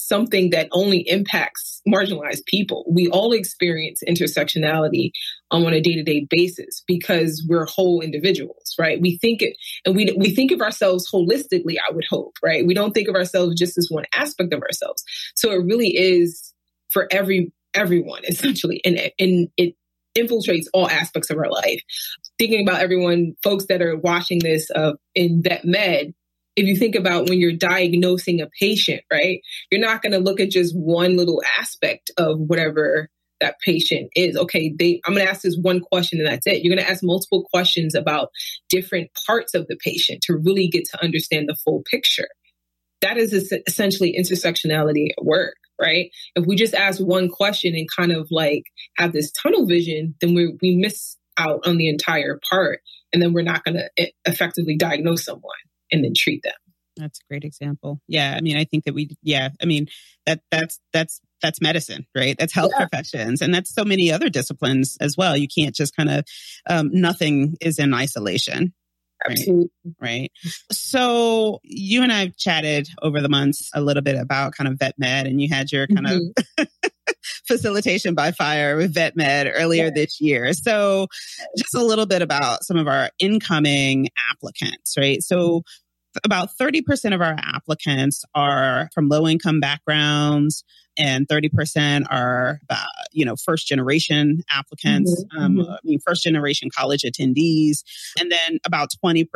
something 0.06 0.50
that 0.50 0.68
only 0.72 0.98
impacts 1.08 1.80
marginalized 1.88 2.44
people. 2.46 2.84
We 2.88 3.08
all 3.08 3.32
experience 3.32 4.02
intersectionality 4.06 5.10
on 5.50 5.72
a 5.72 5.80
day-to-day 5.80 6.26
basis 6.28 6.82
because 6.86 7.44
we're 7.48 7.66
whole 7.66 8.00
individuals, 8.00 8.74
right? 8.78 9.00
We 9.00 9.18
think 9.18 9.42
it 9.42 9.56
and 9.84 9.96
we 9.96 10.14
we 10.16 10.34
think 10.34 10.52
of 10.52 10.60
ourselves 10.60 11.10
holistically, 11.10 11.76
I 11.78 11.92
would 11.92 12.04
hope, 12.08 12.36
right? 12.42 12.66
We 12.66 12.74
don't 12.74 12.92
think 12.92 13.08
of 13.08 13.14
ourselves 13.14 13.56
just 13.56 13.78
as 13.78 13.88
one 13.90 14.04
aspect 14.14 14.52
of 14.52 14.62
ourselves. 14.62 15.02
So 15.34 15.50
it 15.52 15.64
really 15.64 15.96
is 15.96 16.52
for 16.90 17.08
every 17.10 17.52
everyone 17.74 18.22
essentially 18.28 18.80
and 18.84 18.98
and 19.18 19.48
it 19.56 19.74
infiltrates 20.16 20.64
all 20.72 20.88
aspects 20.88 21.30
of 21.30 21.36
our 21.36 21.50
life. 21.50 21.80
Thinking 22.38 22.66
about 22.66 22.80
everyone, 22.80 23.34
folks 23.42 23.66
that 23.68 23.82
are 23.82 23.96
watching 23.96 24.38
this 24.38 24.70
uh, 24.74 24.94
in 25.14 25.42
vet 25.42 25.64
med, 25.64 26.14
if 26.56 26.66
you 26.66 26.76
think 26.76 26.94
about 26.94 27.28
when 27.28 27.38
you're 27.38 27.52
diagnosing 27.52 28.40
a 28.40 28.48
patient, 28.58 29.02
right, 29.12 29.40
you're 29.70 29.80
not 29.80 30.02
going 30.02 30.12
to 30.12 30.18
look 30.18 30.40
at 30.40 30.50
just 30.50 30.74
one 30.74 31.16
little 31.16 31.42
aspect 31.58 32.10
of 32.16 32.38
whatever 32.38 33.10
that 33.40 33.56
patient 33.62 34.08
is. 34.16 34.36
Okay, 34.36 34.74
they, 34.76 35.00
I'm 35.04 35.12
going 35.12 35.24
to 35.24 35.30
ask 35.30 35.42
this 35.42 35.58
one 35.60 35.80
question 35.80 36.18
and 36.18 36.26
that's 36.26 36.46
it. 36.46 36.62
You're 36.62 36.74
going 36.74 36.84
to 36.84 36.90
ask 36.90 37.02
multiple 37.02 37.44
questions 37.52 37.94
about 37.94 38.30
different 38.70 39.10
parts 39.26 39.54
of 39.54 39.66
the 39.68 39.76
patient 39.76 40.22
to 40.22 40.36
really 40.36 40.68
get 40.68 40.86
to 40.90 41.04
understand 41.04 41.46
the 41.46 41.56
full 41.62 41.82
picture. 41.90 42.28
That 43.02 43.18
is 43.18 43.34
essentially 43.66 44.16
intersectionality 44.18 45.10
at 45.10 45.24
work, 45.24 45.56
right? 45.78 46.10
If 46.34 46.46
we 46.46 46.56
just 46.56 46.74
ask 46.74 46.98
one 46.98 47.28
question 47.28 47.74
and 47.74 47.86
kind 47.94 48.10
of 48.10 48.28
like 48.30 48.64
have 48.96 49.12
this 49.12 49.30
tunnel 49.30 49.66
vision, 49.66 50.14
then 50.22 50.34
we 50.34 50.56
we 50.62 50.76
miss 50.76 51.18
out 51.38 51.66
on 51.66 51.76
the 51.76 51.90
entire 51.90 52.40
part, 52.50 52.80
and 53.12 53.20
then 53.20 53.34
we're 53.34 53.42
not 53.42 53.62
going 53.64 53.74
to 53.74 53.90
eh, 53.98 54.08
effectively 54.24 54.78
diagnose 54.78 55.26
someone 55.26 55.52
and 55.92 56.04
then 56.04 56.12
treat 56.16 56.42
them. 56.42 56.52
That's 56.96 57.18
a 57.18 57.24
great 57.30 57.44
example. 57.44 58.00
Yeah, 58.08 58.34
I 58.36 58.40
mean, 58.40 58.56
I 58.56 58.64
think 58.64 58.84
that 58.84 58.94
we, 58.94 59.10
yeah, 59.22 59.50
I 59.60 59.66
mean 59.66 59.86
that 60.24 60.40
that's 60.50 60.80
that's 60.92 61.20
that's 61.42 61.60
medicine, 61.60 62.06
right? 62.14 62.36
That's 62.38 62.54
health 62.54 62.72
yeah. 62.74 62.86
professions, 62.86 63.42
and 63.42 63.54
that's 63.54 63.74
so 63.74 63.84
many 63.84 64.10
other 64.10 64.30
disciplines 64.30 64.96
as 65.00 65.16
well. 65.16 65.36
You 65.36 65.48
can't 65.48 65.74
just 65.74 65.94
kind 65.94 66.10
of 66.10 66.24
um, 66.68 66.90
nothing 66.92 67.56
is 67.60 67.78
in 67.78 67.92
isolation. 67.92 68.72
Absolutely. 69.24 69.70
Right? 69.84 69.94
right. 70.00 70.32
So 70.70 71.60
you 71.62 72.02
and 72.02 72.12
I've 72.12 72.36
chatted 72.36 72.88
over 73.02 73.20
the 73.20 73.28
months 73.28 73.70
a 73.74 73.80
little 73.80 74.02
bit 74.02 74.16
about 74.16 74.54
kind 74.54 74.68
of 74.68 74.78
vet 74.78 74.94
med, 74.98 75.26
and 75.26 75.40
you 75.40 75.48
had 75.48 75.72
your 75.72 75.86
kind 75.86 76.06
mm-hmm. 76.06 76.62
of 76.62 76.68
facilitation 77.46 78.14
by 78.14 78.32
fire 78.32 78.76
with 78.76 78.94
vet 78.94 79.16
med 79.16 79.50
earlier 79.54 79.84
yeah. 79.84 79.90
this 79.94 80.20
year. 80.20 80.52
So 80.52 81.08
just 81.56 81.74
a 81.74 81.84
little 81.84 82.06
bit 82.06 82.22
about 82.22 82.64
some 82.64 82.76
of 82.76 82.86
our 82.86 83.10
incoming 83.18 84.08
applicants, 84.30 84.96
right? 84.96 85.22
So 85.22 85.62
about 86.24 86.50
30% 86.58 87.14
of 87.14 87.20
our 87.20 87.36
applicants 87.38 88.24
are 88.34 88.88
from 88.94 89.08
low 89.08 89.26
income 89.28 89.60
backgrounds 89.60 90.64
and 90.98 91.28
30% 91.28 92.06
are 92.10 92.58
about, 92.62 92.86
you 93.16 93.24
know, 93.24 93.34
first 93.34 93.66
generation 93.66 94.42
applicants, 94.50 95.24
mm-hmm. 95.24 95.42
Um, 95.42 95.56
mm-hmm. 95.56 95.70
I 95.70 95.78
mean, 95.84 95.98
first 95.98 96.22
generation 96.22 96.68
college 96.70 97.02
attendees. 97.02 97.78
And 98.20 98.30
then 98.30 98.58
about 98.66 98.90
20% 99.02 99.26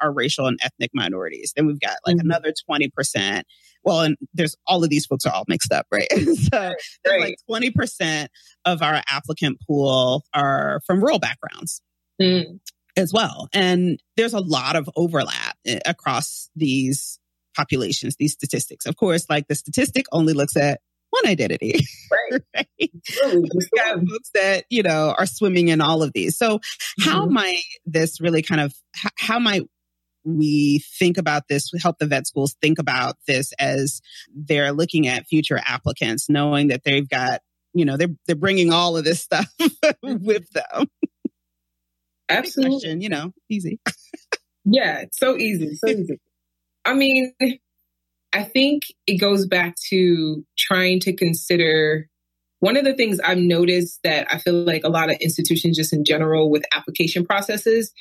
are 0.00 0.12
racial 0.12 0.46
and 0.46 0.60
ethnic 0.62 0.90
minorities. 0.92 1.54
Then 1.56 1.66
we've 1.66 1.80
got 1.80 1.96
like 2.06 2.16
mm-hmm. 2.16 2.26
another 2.26 2.52
20%. 2.70 3.42
Well, 3.82 4.02
and 4.02 4.16
there's 4.34 4.56
all 4.66 4.84
of 4.84 4.90
these 4.90 5.06
folks 5.06 5.24
are 5.24 5.32
all 5.32 5.46
mixed 5.48 5.72
up, 5.72 5.86
right? 5.90 6.06
so 6.52 6.74
right. 7.08 7.36
like 7.48 7.72
20% 7.72 8.28
of 8.66 8.82
our 8.82 9.02
applicant 9.08 9.58
pool 9.66 10.22
are 10.34 10.82
from 10.86 11.00
rural 11.02 11.18
backgrounds. 11.18 11.80
Mm. 12.20 12.60
As 12.96 13.12
well. 13.12 13.48
And 13.54 13.98
there's 14.18 14.34
a 14.34 14.40
lot 14.40 14.76
of 14.76 14.90
overlap 14.96 15.56
eh, 15.64 15.78
across 15.86 16.50
these 16.54 17.18
populations, 17.56 18.16
these 18.16 18.32
statistics. 18.32 18.84
Of 18.84 18.96
course, 18.96 19.24
like 19.30 19.48
the 19.48 19.54
statistic 19.54 20.04
only 20.12 20.34
looks 20.34 20.56
at 20.56 20.80
one 21.10 21.26
identity. 21.26 21.86
Right. 22.10 22.42
right? 22.56 22.90
Really, 23.22 23.50
We've 23.54 23.70
got 23.76 23.98
folks 23.98 24.30
that, 24.34 24.64
you 24.70 24.82
know, 24.82 25.14
are 25.16 25.26
swimming 25.26 25.68
in 25.68 25.80
all 25.80 26.02
of 26.02 26.12
these. 26.12 26.36
So 26.36 26.58
mm-hmm. 26.58 27.08
how 27.08 27.26
might 27.26 27.62
this 27.84 28.20
really 28.20 28.42
kind 28.42 28.60
of, 28.60 28.74
how 29.16 29.38
might 29.38 29.62
we 30.24 30.82
think 30.98 31.18
about 31.18 31.48
this, 31.48 31.70
we 31.72 31.80
help 31.80 31.98
the 31.98 32.06
vet 32.06 32.26
schools 32.26 32.56
think 32.60 32.78
about 32.78 33.16
this 33.26 33.52
as 33.58 34.00
they're 34.34 34.72
looking 34.72 35.08
at 35.08 35.26
future 35.26 35.60
applicants, 35.64 36.28
knowing 36.28 36.68
that 36.68 36.82
they've 36.84 37.08
got, 37.08 37.40
you 37.72 37.84
know, 37.84 37.96
they're, 37.96 38.14
they're 38.26 38.36
bringing 38.36 38.72
all 38.72 38.96
of 38.96 39.04
this 39.04 39.20
stuff 39.20 39.46
with 40.02 40.48
them. 40.50 40.86
Absolutely. 42.28 42.76
Question, 42.76 43.00
you 43.00 43.08
know, 43.08 43.32
easy. 43.48 43.80
yeah, 44.64 45.04
so 45.12 45.36
easy. 45.36 45.74
So 45.76 45.88
easy. 45.88 46.20
I 46.84 46.94
mean, 46.94 47.32
I 48.32 48.44
think 48.44 48.84
it 49.06 49.16
goes 49.16 49.46
back 49.46 49.74
to 49.90 50.44
trying 50.56 51.00
to 51.00 51.12
consider 51.12 52.08
one 52.60 52.76
of 52.76 52.84
the 52.84 52.94
things 52.94 53.18
I've 53.20 53.38
noticed 53.38 54.00
that 54.04 54.26
I 54.32 54.38
feel 54.38 54.54
like 54.54 54.84
a 54.84 54.90
lot 54.90 55.10
of 55.10 55.16
institutions, 55.20 55.76
just 55.76 55.92
in 55.92 56.04
general, 56.04 56.50
with 56.50 56.62
application 56.74 57.24
processes, 57.24 57.92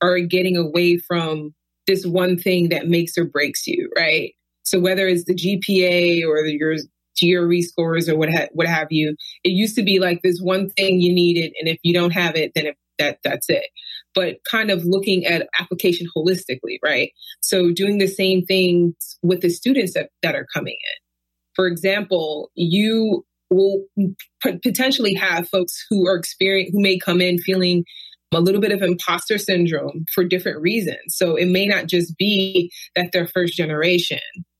are 0.00 0.18
getting 0.20 0.56
away 0.56 0.96
from 0.96 1.54
this 1.86 2.04
one 2.04 2.38
thing 2.38 2.70
that 2.70 2.88
makes 2.88 3.16
or 3.16 3.24
breaks 3.24 3.66
you, 3.66 3.90
right? 3.96 4.32
So 4.62 4.80
whether 4.80 5.06
it's 5.06 5.24
the 5.24 5.34
GPA 5.34 6.26
or 6.26 6.44
your 6.46 6.76
GRE 7.20 7.60
scores 7.62 8.08
or 8.08 8.16
what 8.16 8.30
ha- 8.30 8.48
what 8.52 8.66
have 8.66 8.88
you, 8.90 9.14
it 9.44 9.50
used 9.50 9.76
to 9.76 9.82
be 9.82 10.00
like 10.00 10.22
this 10.22 10.40
one 10.40 10.70
thing 10.70 11.00
you 11.00 11.14
needed, 11.14 11.52
and 11.60 11.68
if 11.68 11.78
you 11.82 11.94
don't 11.94 12.12
have 12.12 12.34
it, 12.34 12.52
then 12.54 12.66
it, 12.66 12.76
that 12.98 13.18
that's 13.22 13.48
it. 13.48 13.66
But 14.16 14.38
kind 14.50 14.72
of 14.72 14.84
looking 14.84 15.26
at 15.26 15.46
application 15.60 16.08
holistically, 16.16 16.78
right? 16.82 17.12
So 17.40 17.70
doing 17.70 17.98
the 17.98 18.08
same 18.08 18.44
things 18.44 18.94
with 19.22 19.42
the 19.42 19.50
students 19.50 19.94
that, 19.94 20.10
that 20.22 20.34
are 20.34 20.46
coming 20.52 20.74
in. 20.74 21.02
For 21.54 21.68
example, 21.68 22.50
you 22.54 23.24
will 23.50 23.84
potentially 24.42 25.14
have 25.14 25.48
folks 25.48 25.84
who 25.88 26.08
are 26.08 26.16
experiencing 26.16 26.72
who 26.72 26.82
may 26.82 26.98
come 26.98 27.20
in 27.20 27.38
feeling 27.38 27.84
a 28.32 28.40
little 28.40 28.60
bit 28.60 28.72
of 28.72 28.82
imposter 28.82 29.38
syndrome 29.38 30.04
for 30.12 30.24
different 30.24 30.60
reasons. 30.60 30.98
So 31.08 31.36
it 31.36 31.46
may 31.46 31.66
not 31.66 31.86
just 31.86 32.16
be 32.18 32.72
that 32.96 33.10
they're 33.12 33.28
first 33.28 33.54
generation, 33.54 34.18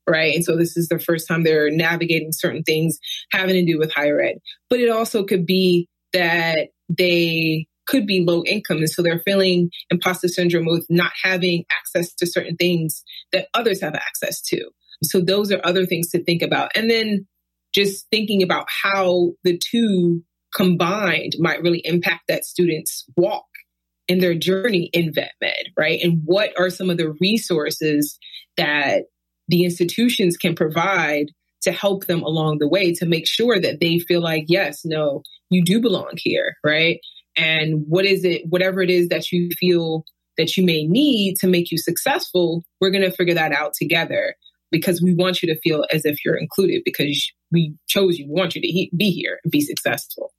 right? 0.08 0.34
And 0.34 0.44
so 0.44 0.56
this 0.56 0.76
is 0.76 0.88
the 0.88 0.98
first 0.98 1.26
time 1.26 1.42
they're 1.42 1.70
navigating 1.70 2.32
certain 2.32 2.62
things 2.62 2.98
having 3.32 3.54
to 3.54 3.64
do 3.64 3.78
with 3.78 3.92
higher 3.92 4.20
ed. 4.20 4.36
But 4.70 4.80
it 4.80 4.88
also 4.88 5.24
could 5.24 5.46
be 5.46 5.88
that 6.12 6.68
they 6.88 7.66
could 7.86 8.06
be 8.06 8.24
low 8.24 8.42
income. 8.44 8.78
And 8.78 8.90
so 8.90 9.02
they're 9.02 9.20
feeling 9.20 9.70
imposter 9.90 10.28
syndrome 10.28 10.66
with 10.66 10.86
not 10.88 11.12
having 11.22 11.64
access 11.70 12.12
to 12.14 12.26
certain 12.26 12.56
things 12.56 13.02
that 13.32 13.48
others 13.54 13.80
have 13.80 13.94
access 13.94 14.40
to. 14.42 14.70
So 15.02 15.20
those 15.20 15.52
are 15.52 15.60
other 15.64 15.86
things 15.86 16.10
to 16.10 16.22
think 16.22 16.42
about. 16.42 16.70
And 16.74 16.90
then 16.90 17.26
just 17.74 18.06
thinking 18.10 18.42
about 18.42 18.66
how 18.68 19.32
the 19.44 19.58
two 19.58 20.22
combined 20.54 21.34
might 21.38 21.62
really 21.62 21.82
impact 21.84 22.24
that 22.28 22.44
student's 22.44 23.04
walk 23.16 23.44
in 24.08 24.18
their 24.18 24.34
journey 24.34 24.88
in 24.92 25.12
vet 25.12 25.32
med, 25.40 25.66
right? 25.76 26.00
And 26.02 26.22
what 26.24 26.50
are 26.58 26.70
some 26.70 26.90
of 26.90 26.96
the 26.96 27.14
resources 27.20 28.18
that 28.56 29.02
the 29.48 29.64
institutions 29.64 30.36
can 30.36 30.54
provide 30.54 31.26
to 31.62 31.72
help 31.72 32.06
them 32.06 32.22
along 32.22 32.58
the 32.58 32.68
way 32.68 32.94
to 32.94 33.06
make 33.06 33.26
sure 33.26 33.58
that 33.60 33.80
they 33.80 33.98
feel 33.98 34.22
like, 34.22 34.44
yes, 34.46 34.82
no, 34.84 35.22
you 35.50 35.64
do 35.64 35.80
belong 35.80 36.12
here, 36.16 36.56
right? 36.64 37.00
And 37.36 37.84
what 37.88 38.06
is 38.06 38.24
it, 38.24 38.42
whatever 38.48 38.82
it 38.82 38.90
is 38.90 39.08
that 39.08 39.30
you 39.30 39.50
feel 39.58 40.04
that 40.36 40.56
you 40.56 40.64
may 40.64 40.84
need 40.84 41.36
to 41.36 41.46
make 41.46 41.70
you 41.70 41.78
successful, 41.78 42.62
we're 42.80 42.90
going 42.90 43.04
to 43.04 43.16
figure 43.16 43.34
that 43.34 43.52
out 43.52 43.72
together 43.74 44.34
because 44.70 45.00
we 45.00 45.14
want 45.14 45.42
you 45.42 45.52
to 45.52 45.60
feel 45.60 45.84
as 45.90 46.04
if 46.04 46.24
you're 46.24 46.36
included 46.36 46.82
because 46.84 47.32
we 47.52 47.74
chose 47.86 48.18
you, 48.18 48.26
we 48.26 48.34
want 48.34 48.54
you 48.54 48.60
to 48.60 48.66
he- 48.66 48.90
be 48.96 49.10
here 49.10 49.38
and 49.44 49.50
be 49.50 49.60
successful. 49.60 50.32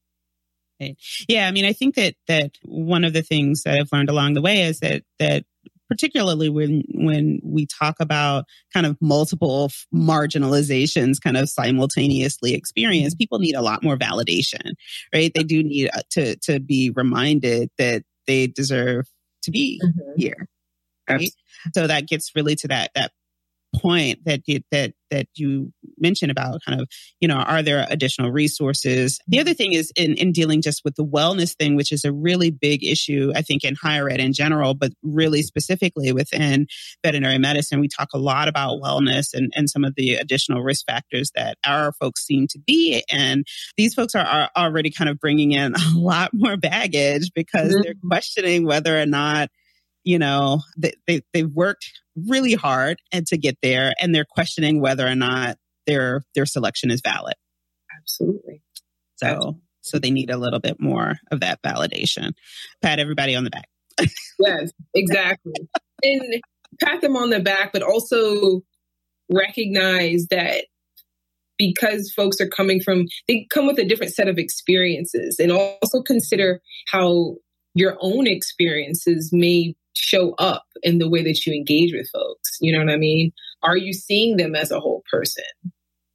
Yeah, 1.28 1.48
I 1.48 1.52
mean, 1.52 1.66
I 1.66 1.74
think 1.74 1.96
that 1.96 2.14
that 2.28 2.52
one 2.64 3.04
of 3.04 3.14
the 3.14 3.24
things 3.24 3.64
that 3.64 3.80
I've 3.80 3.92
learned 3.92 4.10
along 4.10 4.36
the 4.36 4.42
way 4.42 4.62
is 4.62 4.80
that 4.82 5.04
that 5.18 5.44
particularly 5.90 6.50
when 6.50 6.84
when 6.94 7.40
we 7.44 7.66
talk 7.66 7.96
about 8.00 8.46
kind 8.74 8.86
of 8.86 8.98
multiple 9.02 9.72
marginalizations 9.94 11.22
kind 11.22 11.38
of 11.38 11.50
simultaneously 11.50 12.54
experienced 12.54 13.16
mm-hmm. 13.16 13.24
people 13.24 13.40
need 13.40 13.56
a 13.56 13.62
lot 13.62 13.84
more 13.84 13.98
validation 13.98 14.74
right 15.14 15.32
they 15.36 15.44
do 15.44 15.64
need 15.64 15.90
uh, 15.94 16.02
to 16.10 16.36
to 16.38 16.60
be 16.60 16.92
reminded 16.96 17.70
that 17.78 18.04
they 18.26 18.48
deserve 18.48 19.06
to 19.42 19.52
be 19.52 19.82
mm-hmm. 19.84 20.12
here 20.18 20.48
right? 21.10 21.32
so 21.74 21.88
that 21.88 22.08
gets 22.08 22.32
really 22.36 22.56
to 22.56 22.68
that 22.68 22.92
that 22.96 23.12
point 23.76 24.24
that 24.26 24.42
you, 24.46 24.62
that 24.72 24.94
that 25.10 25.28
you 25.36 25.72
mentioned 25.98 26.32
about 26.32 26.60
kind 26.66 26.82
of 26.82 26.88
you 27.20 27.28
know 27.28 27.36
are 27.36 27.62
there 27.62 27.86
additional 27.90 28.32
resources 28.32 29.20
the 29.28 29.40
other 29.40 29.54
thing 29.54 29.74
is 29.74 29.92
in 29.96 30.16
in 30.16 30.32
dealing 30.32 30.62
just 30.62 30.84
with 30.84 30.96
the 30.96 31.06
wellness 31.06 31.56
thing 31.56 31.76
which 31.76 31.92
is 31.92 32.04
a 32.04 32.12
really 32.12 32.52
big 32.52 32.84
issue 32.84 33.32
i 33.36 33.42
think 33.42 33.64
in 33.64 33.76
higher 33.76 34.10
ed 34.10 34.20
in 34.20 34.34
general 34.34 34.74
but 34.74 34.92
really 35.04 35.42
specifically 35.42 36.12
within 36.12 36.68
veterinary 37.04 37.38
medicine 37.38 37.80
we 37.80 37.88
talk 37.88 38.10
a 38.14 38.18
lot 38.18 38.48
about 38.48 38.82
wellness 38.82 39.34
and 39.34 39.52
and 39.56 39.70
some 39.70 39.84
of 39.84 39.96
the 39.96 40.16
additional 40.16 40.62
risk 40.62 40.86
factors 40.86 41.32
that 41.36 41.58
our 41.66 41.92
folks 41.94 42.26
seem 42.26 42.48
to 42.48 42.60
be 42.60 43.04
and 43.12 43.46
these 43.78 43.94
folks 43.94 44.16
are, 44.16 44.26
are 44.26 44.50
already 44.58 44.92
kind 44.92 45.10
of 45.10 45.20
bringing 45.20 45.52
in 45.52 45.74
a 45.96 45.98
lot 45.98 46.32
more 46.34 46.58
baggage 46.58 47.32
because 47.34 47.72
mm-hmm. 47.72 47.82
they're 47.84 47.94
questioning 48.08 48.66
whether 48.66 49.00
or 49.00 49.06
not 49.06 49.50
you 50.08 50.18
know, 50.18 50.62
they, 50.78 50.94
they, 51.06 51.22
they've 51.34 51.52
worked 51.54 51.92
really 52.16 52.54
hard 52.54 52.98
and 53.12 53.28
to 53.28 53.38
get 53.38 53.58
there 53.62 53.92
and 54.00 54.16
they're 54.16 54.24
questioning 54.24 54.80
whether 54.80 55.06
or 55.06 55.16
not 55.16 55.58
their, 55.86 56.22
their 56.34 56.46
selection 56.46 56.90
is 56.90 57.02
valid. 57.04 57.34
Absolutely. 58.00 58.62
So, 59.18 59.28
Absolutely. 59.28 59.62
so 59.82 60.00
they 60.00 60.12
need 60.12 60.30
a 60.30 60.38
little 60.38 60.62
bit 60.62 60.80
more 60.80 61.16
of 61.30 61.42
that 61.42 61.62
validation. 61.62 62.32
Pat 62.82 63.00
everybody 63.00 63.36
on 63.36 63.44
the 63.44 63.50
back. 63.50 63.68
yes, 64.40 64.72
exactly. 64.96 65.52
and 66.02 66.42
pat 66.82 67.02
them 67.02 67.18
on 67.18 67.30
the 67.30 67.42
back, 67.42 67.74
but 67.74 67.84
also 67.84 68.62
recognize 69.30 70.28
that 70.30 70.68
because 71.58 72.14
folks 72.16 72.40
are 72.40 72.48
coming 72.48 72.80
from, 72.80 73.08
they 73.28 73.46
come 73.50 73.68
with 73.68 73.78
a 73.78 73.86
different 73.86 74.14
set 74.14 74.30
of 74.30 74.38
experiences 74.38 75.38
and 75.38 75.52
also 75.52 76.02
consider 76.02 76.62
how 76.94 77.36
your 77.74 77.98
own 78.00 78.26
experiences 78.26 79.32
may 79.34 79.76
show 79.98 80.34
up 80.36 80.66
in 80.84 81.00
the 81.00 81.10
way 81.10 81.24
that 81.24 81.46
you 81.46 81.54
engage 81.54 81.94
with 81.94 82.10
folks. 82.10 82.58
You 82.62 82.74
know 82.74 82.84
what 82.84 82.94
I 82.94 82.98
mean? 82.98 83.32
Are 83.64 83.78
you 83.78 83.94
seeing 83.94 84.38
them 84.38 84.56
as 84.56 84.72
a 84.72 84.80
whole 84.80 85.04
person 85.12 85.44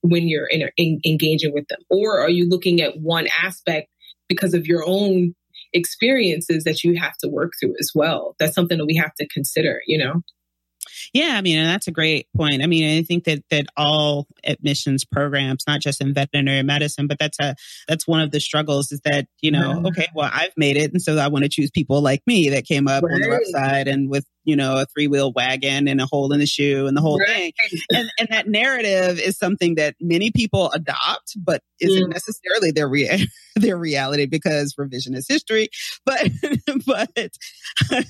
when 0.03 0.29
you're 0.29 0.47
in, 0.47 0.68
in, 0.77 1.01
engaging 1.05 1.53
with 1.53 1.66
them? 1.68 1.81
Or 1.90 2.21
are 2.21 2.31
you 2.31 2.49
looking 2.49 2.81
at 2.81 3.01
one 3.01 3.27
aspect 3.42 3.88
because 4.29 4.55
of 4.55 4.66
your 4.66 4.85
own 4.87 5.35
experiences 5.73 6.64
that 6.64 6.85
you 6.85 6.99
have 6.99 7.16
to 7.18 7.29
work 7.29 7.53
through 7.61 7.75
as 7.81 7.90
well? 7.95 8.35
That's 8.38 8.55
something 8.55 8.79
that 8.79 8.87
we 8.87 8.97
have 8.97 9.14
to 9.14 9.29
consider, 9.29 9.81
you 9.87 9.99
know? 9.99 10.23
Yeah, 11.12 11.32
I 11.34 11.40
mean, 11.40 11.58
and 11.58 11.68
that's 11.68 11.88
a 11.88 11.92
great 11.92 12.26
point. 12.36 12.62
I 12.62 12.66
mean, 12.66 12.98
I 12.98 13.02
think 13.02 13.24
that 13.24 13.44
that 13.50 13.66
all 13.76 14.26
admissions 14.44 15.04
programs, 15.04 15.64
not 15.66 15.80
just 15.80 16.00
in 16.00 16.14
veterinary 16.14 16.62
medicine, 16.62 17.06
but 17.06 17.18
that's 17.18 17.38
a 17.40 17.54
that's 17.88 18.06
one 18.06 18.20
of 18.20 18.30
the 18.30 18.40
struggles 18.40 18.92
is 18.92 19.00
that 19.04 19.26
you 19.40 19.50
know, 19.50 19.82
okay, 19.86 20.06
well, 20.14 20.30
I've 20.32 20.56
made 20.56 20.76
it, 20.76 20.92
and 20.92 21.00
so 21.00 21.18
I 21.18 21.28
want 21.28 21.44
to 21.44 21.48
choose 21.48 21.70
people 21.70 22.00
like 22.00 22.22
me 22.26 22.50
that 22.50 22.64
came 22.64 22.88
up 22.88 23.02
right. 23.02 23.14
on 23.14 23.20
the 23.20 23.50
side 23.52 23.88
and 23.88 24.08
with 24.08 24.26
you 24.44 24.57
know 24.57 24.78
a 24.78 24.87
three 24.87 25.07
wheel 25.07 25.33
wagon 25.33 25.88
and 25.88 26.00
a 26.00 26.07
hole 26.07 26.33
in 26.33 26.40
the 26.40 26.46
shoe 26.46 26.87
and 26.87 26.96
the 26.96 27.00
whole 27.00 27.18
right. 27.18 27.55
thing. 27.70 27.81
And 27.92 28.11
and 28.18 28.28
that 28.31 28.48
narrative 28.48 29.18
is 29.18 29.38
something 29.38 29.76
that 29.76 29.94
many 30.00 30.31
people 30.31 30.70
adopt, 30.72 31.35
but 31.37 31.62
isn't 31.81 32.09
mm. 32.09 32.12
necessarily 32.12 32.70
their 32.70 32.88
rea- 32.88 33.26
their 33.57 33.76
reality 33.76 34.26
because 34.26 34.74
revisionist 34.74 35.26
history. 35.28 35.68
But 36.05 36.28
but 36.87 37.28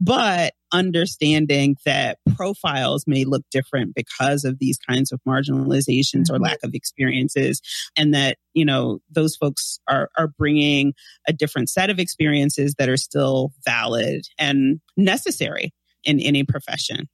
but 0.00 0.54
understanding 0.72 1.76
that 1.84 2.18
profiles 2.36 3.04
may 3.06 3.24
look 3.24 3.42
different 3.50 3.94
because 3.94 4.44
of 4.44 4.58
these 4.58 4.78
kinds 4.78 5.12
of 5.12 5.20
marginalizations 5.26 6.24
mm-hmm. 6.24 6.34
or 6.34 6.38
lack 6.38 6.58
of 6.62 6.74
experiences 6.74 7.60
and 7.96 8.14
that 8.14 8.36
you 8.54 8.64
know 8.64 8.98
those 9.10 9.36
folks 9.36 9.78
are 9.88 10.08
are 10.18 10.28
bringing 10.28 10.92
a 11.28 11.32
different 11.32 11.68
set 11.68 11.90
of 11.90 11.98
experiences 11.98 12.74
that 12.78 12.88
are 12.88 12.96
still 12.96 13.52
valid 13.64 14.22
and 14.38 14.80
necessary 14.96 15.72
in 16.04 16.20
any 16.20 16.44
profession 16.44 17.08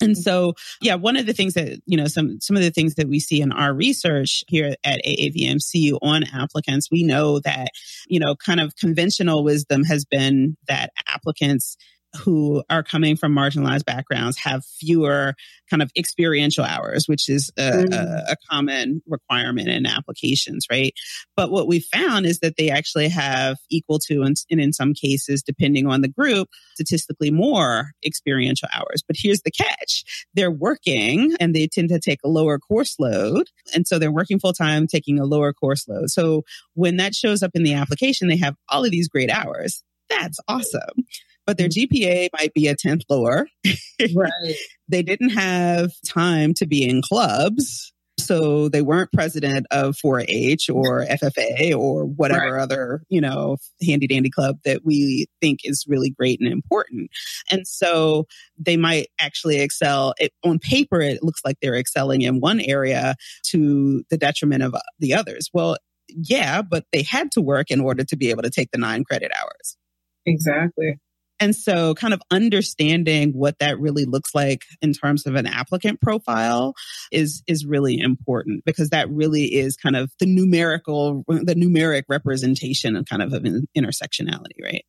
and 0.00 0.12
mm-hmm. 0.12 0.20
so, 0.20 0.54
yeah, 0.80 0.94
one 0.94 1.16
of 1.16 1.26
the 1.26 1.32
things 1.32 1.54
that, 1.54 1.80
you 1.86 1.96
know, 1.96 2.06
some, 2.06 2.38
some 2.40 2.56
of 2.56 2.62
the 2.62 2.70
things 2.70 2.96
that 2.96 3.08
we 3.08 3.18
see 3.20 3.40
in 3.40 3.52
our 3.52 3.72
research 3.72 4.44
here 4.48 4.74
at 4.84 5.00
AAVMC 5.04 5.98
on 6.02 6.24
applicants, 6.24 6.90
we 6.90 7.02
know 7.02 7.40
that, 7.40 7.68
you 8.06 8.20
know, 8.20 8.34
kind 8.36 8.60
of 8.60 8.76
conventional 8.76 9.42
wisdom 9.42 9.84
has 9.84 10.04
been 10.04 10.56
that 10.68 10.90
applicants 11.08 11.76
who 12.16 12.62
are 12.70 12.82
coming 12.82 13.16
from 13.16 13.34
marginalized 13.34 13.84
backgrounds 13.84 14.38
have 14.38 14.64
fewer 14.64 15.34
kind 15.70 15.82
of 15.82 15.90
experiential 15.96 16.64
hours, 16.64 17.08
which 17.08 17.28
is 17.28 17.50
a, 17.58 17.62
mm. 17.62 17.92
a, 17.92 18.32
a, 18.32 18.36
common 18.50 19.02
requirement 19.06 19.68
in 19.68 19.84
applications, 19.84 20.66
right? 20.70 20.94
But 21.36 21.50
what 21.50 21.66
we 21.66 21.80
found 21.80 22.24
is 22.24 22.38
that 22.40 22.56
they 22.56 22.70
actually 22.70 23.08
have 23.08 23.58
equal 23.70 23.98
to, 24.06 24.22
and, 24.22 24.36
and 24.50 24.60
in 24.60 24.72
some 24.72 24.94
cases, 24.94 25.42
depending 25.42 25.86
on 25.86 26.02
the 26.02 26.08
group, 26.08 26.48
statistically 26.74 27.30
more 27.30 27.90
experiential 28.04 28.68
hours. 28.72 29.02
But 29.06 29.16
here's 29.18 29.42
the 29.42 29.50
catch. 29.50 30.26
They're 30.34 30.50
working 30.50 31.34
and 31.40 31.54
they 31.54 31.66
tend 31.66 31.88
to 31.88 31.98
take 31.98 32.20
a 32.24 32.28
lower 32.28 32.58
course 32.58 32.96
load. 32.98 33.48
And 33.74 33.86
so 33.86 33.98
they're 33.98 34.12
working 34.12 34.38
full 34.38 34.52
time, 34.52 34.86
taking 34.86 35.18
a 35.18 35.24
lower 35.24 35.52
course 35.52 35.88
load. 35.88 36.10
So 36.10 36.42
when 36.74 36.96
that 36.98 37.14
shows 37.14 37.42
up 37.42 37.50
in 37.54 37.64
the 37.64 37.74
application, 37.74 38.28
they 38.28 38.36
have 38.36 38.54
all 38.68 38.84
of 38.84 38.90
these 38.90 39.08
great 39.08 39.30
hours. 39.30 39.82
That's 40.08 40.38
awesome 40.46 41.04
but 41.46 41.58
their 41.58 41.68
mm-hmm. 41.68 41.94
GPA 41.94 42.28
might 42.38 42.52
be 42.54 42.66
a 42.68 42.76
10th 42.76 43.02
lower. 43.08 43.48
right. 44.14 44.54
they 44.88 45.02
didn't 45.02 45.30
have 45.30 45.92
time 46.06 46.54
to 46.54 46.66
be 46.66 46.86
in 46.88 47.02
clubs. 47.02 47.92
So 48.18 48.68
they 48.68 48.82
weren't 48.82 49.12
president 49.12 49.66
of 49.70 49.96
4-H 49.96 50.70
or 50.70 51.04
FFA 51.04 51.76
or 51.76 52.06
whatever 52.06 52.54
right. 52.54 52.62
other, 52.62 53.02
you 53.08 53.20
know, 53.20 53.58
handy 53.86 54.06
dandy 54.06 54.30
club 54.30 54.58
that 54.64 54.84
we 54.84 55.26
think 55.40 55.60
is 55.64 55.84
really 55.86 56.10
great 56.10 56.40
and 56.40 56.50
important. 56.50 57.10
And 57.50 57.68
so 57.68 58.26
they 58.58 58.76
might 58.76 59.08
actually 59.20 59.60
excel 59.60 60.14
it, 60.18 60.32
on 60.42 60.58
paper. 60.58 61.00
It 61.00 61.22
looks 61.22 61.42
like 61.44 61.58
they're 61.60 61.76
excelling 61.76 62.22
in 62.22 62.40
one 62.40 62.60
area 62.60 63.16
to 63.48 64.02
the 64.10 64.16
detriment 64.16 64.62
of 64.62 64.74
the 64.98 65.14
others. 65.14 65.50
Well, 65.52 65.76
yeah, 66.08 66.62
but 66.62 66.84
they 66.92 67.02
had 67.02 67.30
to 67.32 67.42
work 67.42 67.70
in 67.70 67.80
order 67.80 68.02
to 68.02 68.16
be 68.16 68.30
able 68.30 68.42
to 68.42 68.50
take 68.50 68.70
the 68.70 68.78
nine 68.78 69.04
credit 69.04 69.30
hours. 69.38 69.76
Exactly. 70.24 70.98
And 71.38 71.54
so 71.54 71.94
kind 71.94 72.14
of 72.14 72.22
understanding 72.30 73.32
what 73.32 73.58
that 73.58 73.78
really 73.78 74.04
looks 74.04 74.34
like 74.34 74.64
in 74.80 74.92
terms 74.92 75.26
of 75.26 75.34
an 75.34 75.46
applicant 75.46 76.00
profile 76.00 76.74
is, 77.12 77.42
is 77.46 77.66
really 77.66 77.98
important 77.98 78.64
because 78.64 78.90
that 78.90 79.10
really 79.10 79.54
is 79.54 79.76
kind 79.76 79.96
of 79.96 80.10
the 80.18 80.26
numerical, 80.26 81.24
the 81.28 81.54
numeric 81.54 82.04
representation 82.08 82.96
of 82.96 83.06
kind 83.06 83.22
of, 83.22 83.32
of 83.32 83.42
intersectionality, 83.42 84.62
right? 84.62 84.84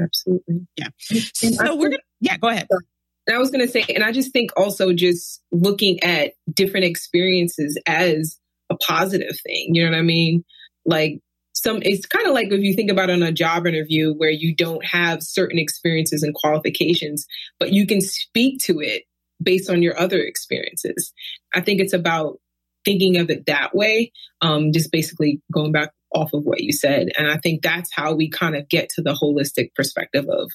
Absolutely. 0.00 0.66
Yeah. 0.76 0.88
So 1.34 1.76
we're 1.76 1.90
gonna, 1.90 2.02
yeah, 2.20 2.36
go 2.38 2.48
ahead. 2.48 2.68
I 3.32 3.38
was 3.38 3.50
going 3.50 3.64
to 3.64 3.70
say, 3.70 3.84
and 3.94 4.02
I 4.02 4.10
just 4.10 4.32
think 4.32 4.50
also 4.56 4.92
just 4.92 5.42
looking 5.52 6.02
at 6.02 6.32
different 6.52 6.86
experiences 6.86 7.80
as 7.86 8.38
a 8.70 8.76
positive 8.76 9.38
thing. 9.44 9.74
You 9.74 9.84
know 9.84 9.92
what 9.92 9.98
I 9.98 10.02
mean? 10.02 10.44
Like 10.84 11.20
some 11.52 11.80
it's 11.82 12.06
kind 12.06 12.26
of 12.26 12.34
like 12.34 12.48
if 12.50 12.60
you 12.60 12.74
think 12.74 12.90
about 12.90 13.10
on 13.10 13.22
a 13.22 13.32
job 13.32 13.66
interview 13.66 14.14
where 14.14 14.30
you 14.30 14.54
don't 14.54 14.84
have 14.84 15.22
certain 15.22 15.58
experiences 15.58 16.22
and 16.22 16.34
qualifications 16.34 17.26
but 17.58 17.72
you 17.72 17.86
can 17.86 18.00
speak 18.00 18.60
to 18.62 18.80
it 18.80 19.04
based 19.42 19.68
on 19.68 19.82
your 19.82 19.98
other 19.98 20.20
experiences. 20.20 21.12
I 21.54 21.60
think 21.60 21.80
it's 21.80 21.92
about 21.92 22.38
thinking 22.84 23.16
of 23.16 23.30
it 23.30 23.46
that 23.46 23.74
way 23.74 24.12
um, 24.40 24.72
just 24.72 24.90
basically 24.90 25.40
going 25.52 25.72
back 25.72 25.90
off 26.14 26.32
of 26.32 26.44
what 26.44 26.60
you 26.60 26.72
said. 26.72 27.08
And 27.16 27.28
i 27.28 27.38
think 27.38 27.62
that's 27.62 27.90
how 27.94 28.14
we 28.14 28.28
kind 28.28 28.56
of 28.56 28.68
get 28.68 28.88
to 28.90 29.02
the 29.02 29.14
holistic 29.14 29.74
perspective 29.74 30.26
of 30.28 30.50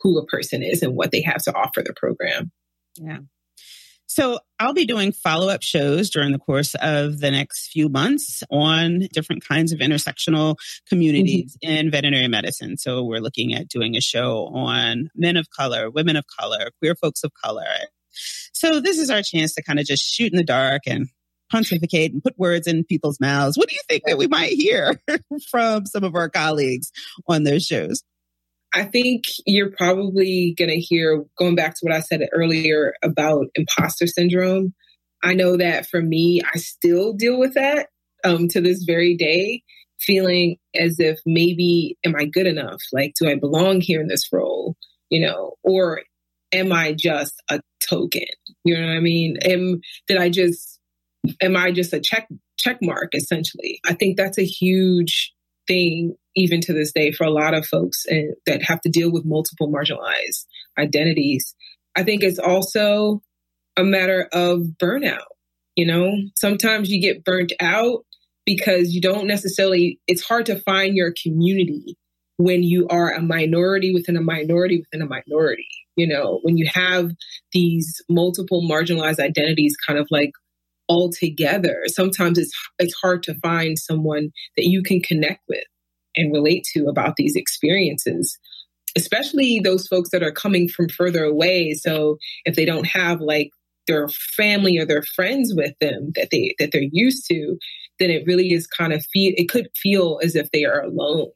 who 0.00 0.18
a 0.18 0.26
person 0.26 0.62
is 0.62 0.82
and 0.82 0.96
what 0.96 1.12
they 1.12 1.22
have 1.22 1.42
to 1.44 1.54
offer 1.54 1.82
the 1.82 1.94
program. 1.94 2.50
Yeah 2.96 3.18
so 4.12 4.40
I'll 4.58 4.74
be 4.74 4.84
doing 4.84 5.10
follow 5.10 5.48
up 5.48 5.62
shows 5.62 6.10
during 6.10 6.32
the 6.32 6.38
course 6.38 6.74
of 6.82 7.20
the 7.20 7.30
next 7.30 7.68
few 7.68 7.88
months 7.88 8.42
on 8.50 9.08
different 9.14 9.42
kinds 9.42 9.72
of 9.72 9.78
intersectional 9.78 10.56
communities 10.86 11.56
mm-hmm. 11.64 11.78
in 11.78 11.90
veterinary 11.90 12.28
medicine. 12.28 12.76
So 12.76 13.02
we're 13.02 13.22
looking 13.22 13.54
at 13.54 13.68
doing 13.68 13.96
a 13.96 14.02
show 14.02 14.48
on 14.48 15.08
men 15.14 15.38
of 15.38 15.48
color, 15.48 15.90
women 15.90 16.16
of 16.16 16.26
color, 16.38 16.72
queer 16.78 16.94
folks 16.94 17.24
of 17.24 17.32
color. 17.42 17.64
So 18.52 18.80
this 18.80 18.98
is 18.98 19.08
our 19.08 19.22
chance 19.22 19.54
to 19.54 19.62
kind 19.62 19.78
of 19.78 19.86
just 19.86 20.04
shoot 20.04 20.30
in 20.30 20.36
the 20.36 20.44
dark 20.44 20.82
and 20.86 21.08
pontificate 21.50 22.12
and 22.12 22.22
put 22.22 22.38
words 22.38 22.66
in 22.66 22.84
people's 22.84 23.18
mouths. 23.18 23.56
What 23.56 23.70
do 23.70 23.74
you 23.74 23.80
think 23.88 24.02
that 24.04 24.18
we 24.18 24.26
might 24.26 24.52
hear 24.52 25.00
from 25.50 25.86
some 25.86 26.04
of 26.04 26.14
our 26.14 26.28
colleagues 26.28 26.92
on 27.26 27.44
those 27.44 27.64
shows? 27.64 28.02
I 28.74 28.84
think 28.84 29.24
you're 29.46 29.70
probably 29.70 30.54
going 30.56 30.70
to 30.70 30.78
hear, 30.78 31.24
going 31.36 31.54
back 31.54 31.74
to 31.74 31.80
what 31.82 31.94
I 31.94 32.00
said 32.00 32.26
earlier 32.32 32.94
about 33.02 33.46
imposter 33.54 34.06
syndrome. 34.06 34.74
I 35.22 35.34
know 35.34 35.56
that 35.56 35.86
for 35.86 36.00
me, 36.00 36.40
I 36.42 36.58
still 36.58 37.12
deal 37.12 37.38
with 37.38 37.54
that 37.54 37.88
um, 38.24 38.48
to 38.48 38.60
this 38.60 38.84
very 38.84 39.14
day, 39.14 39.62
feeling 40.00 40.56
as 40.74 40.96
if 40.98 41.20
maybe, 41.26 41.96
am 42.04 42.14
I 42.16 42.24
good 42.24 42.46
enough? 42.46 42.80
Like, 42.92 43.12
do 43.20 43.28
I 43.28 43.36
belong 43.36 43.80
here 43.80 44.00
in 44.00 44.08
this 44.08 44.28
role? 44.32 44.76
You 45.10 45.26
know, 45.26 45.54
or 45.62 46.02
am 46.52 46.72
I 46.72 46.94
just 46.98 47.34
a 47.50 47.60
token? 47.88 48.22
You 48.64 48.74
know 48.74 48.86
what 48.86 48.96
I 48.96 49.00
mean? 49.00 49.36
Am, 49.44 49.80
did 50.08 50.16
I 50.16 50.30
just, 50.30 50.80
am 51.40 51.56
I 51.56 51.72
just 51.72 51.92
a 51.92 52.00
check, 52.00 52.26
check 52.58 52.78
mark 52.80 53.14
essentially? 53.14 53.80
I 53.86 53.94
think 53.94 54.16
that's 54.16 54.38
a 54.38 54.44
huge 54.44 55.32
thing 55.66 56.16
even 56.34 56.60
to 56.62 56.72
this 56.72 56.92
day 56.92 57.12
for 57.12 57.24
a 57.24 57.30
lot 57.30 57.54
of 57.54 57.66
folks 57.66 58.04
and, 58.06 58.34
that 58.46 58.62
have 58.62 58.80
to 58.80 58.90
deal 58.90 59.12
with 59.12 59.24
multiple 59.24 59.70
marginalized 59.70 60.46
identities. 60.78 61.54
I 61.94 62.02
think 62.02 62.22
it's 62.22 62.38
also 62.38 63.22
a 63.76 63.84
matter 63.84 64.28
of 64.32 64.60
burnout. 64.82 65.26
You 65.76 65.86
know, 65.86 66.12
sometimes 66.36 66.90
you 66.90 67.00
get 67.00 67.24
burnt 67.24 67.52
out 67.60 68.04
because 68.44 68.92
you 68.92 69.00
don't 69.00 69.26
necessarily, 69.26 70.00
it's 70.06 70.22
hard 70.22 70.46
to 70.46 70.60
find 70.60 70.96
your 70.96 71.12
community 71.22 71.96
when 72.36 72.62
you 72.62 72.88
are 72.88 73.12
a 73.12 73.22
minority 73.22 73.92
within 73.94 74.16
a 74.16 74.22
minority 74.22 74.78
within 74.78 75.06
a 75.06 75.08
minority. 75.08 75.68
You 75.96 76.06
know, 76.06 76.40
when 76.42 76.56
you 76.56 76.68
have 76.72 77.12
these 77.52 78.02
multiple 78.08 78.66
marginalized 78.68 79.20
identities 79.20 79.76
kind 79.86 79.98
of 79.98 80.08
like 80.10 80.32
all 80.92 81.10
together, 81.10 81.82
sometimes 81.86 82.38
it's 82.38 82.52
it's 82.78 82.94
hard 82.94 83.22
to 83.24 83.34
find 83.40 83.78
someone 83.78 84.30
that 84.56 84.66
you 84.66 84.82
can 84.82 85.00
connect 85.00 85.40
with 85.48 85.64
and 86.16 86.32
relate 86.32 86.66
to 86.74 86.86
about 86.86 87.16
these 87.16 87.36
experiences 87.36 88.38
especially 88.96 89.58
those 89.58 89.86
folks 89.86 90.10
that 90.10 90.22
are 90.22 90.32
coming 90.32 90.68
from 90.68 90.88
further 90.88 91.24
away. 91.24 91.72
So 91.74 92.18
if 92.44 92.56
they 92.56 92.64
don't 92.64 92.86
have 92.86 93.20
like 93.20 93.50
their 93.86 94.08
family 94.08 94.78
or 94.78 94.86
their 94.86 95.02
friends 95.02 95.54
with 95.56 95.72
them 95.80 96.12
that 96.14 96.28
they 96.30 96.54
that 96.58 96.70
they're 96.72 96.82
used 96.92 97.26
to 97.28 97.56
then 97.98 98.10
it 98.10 98.24
really 98.26 98.52
is 98.52 98.66
kind 98.66 98.92
of 98.92 99.04
feel 99.12 99.32
it 99.36 99.48
could 99.48 99.68
feel 99.80 100.20
as 100.22 100.36
if 100.36 100.50
they 100.50 100.64
are 100.64 100.82
alone. 100.82 101.30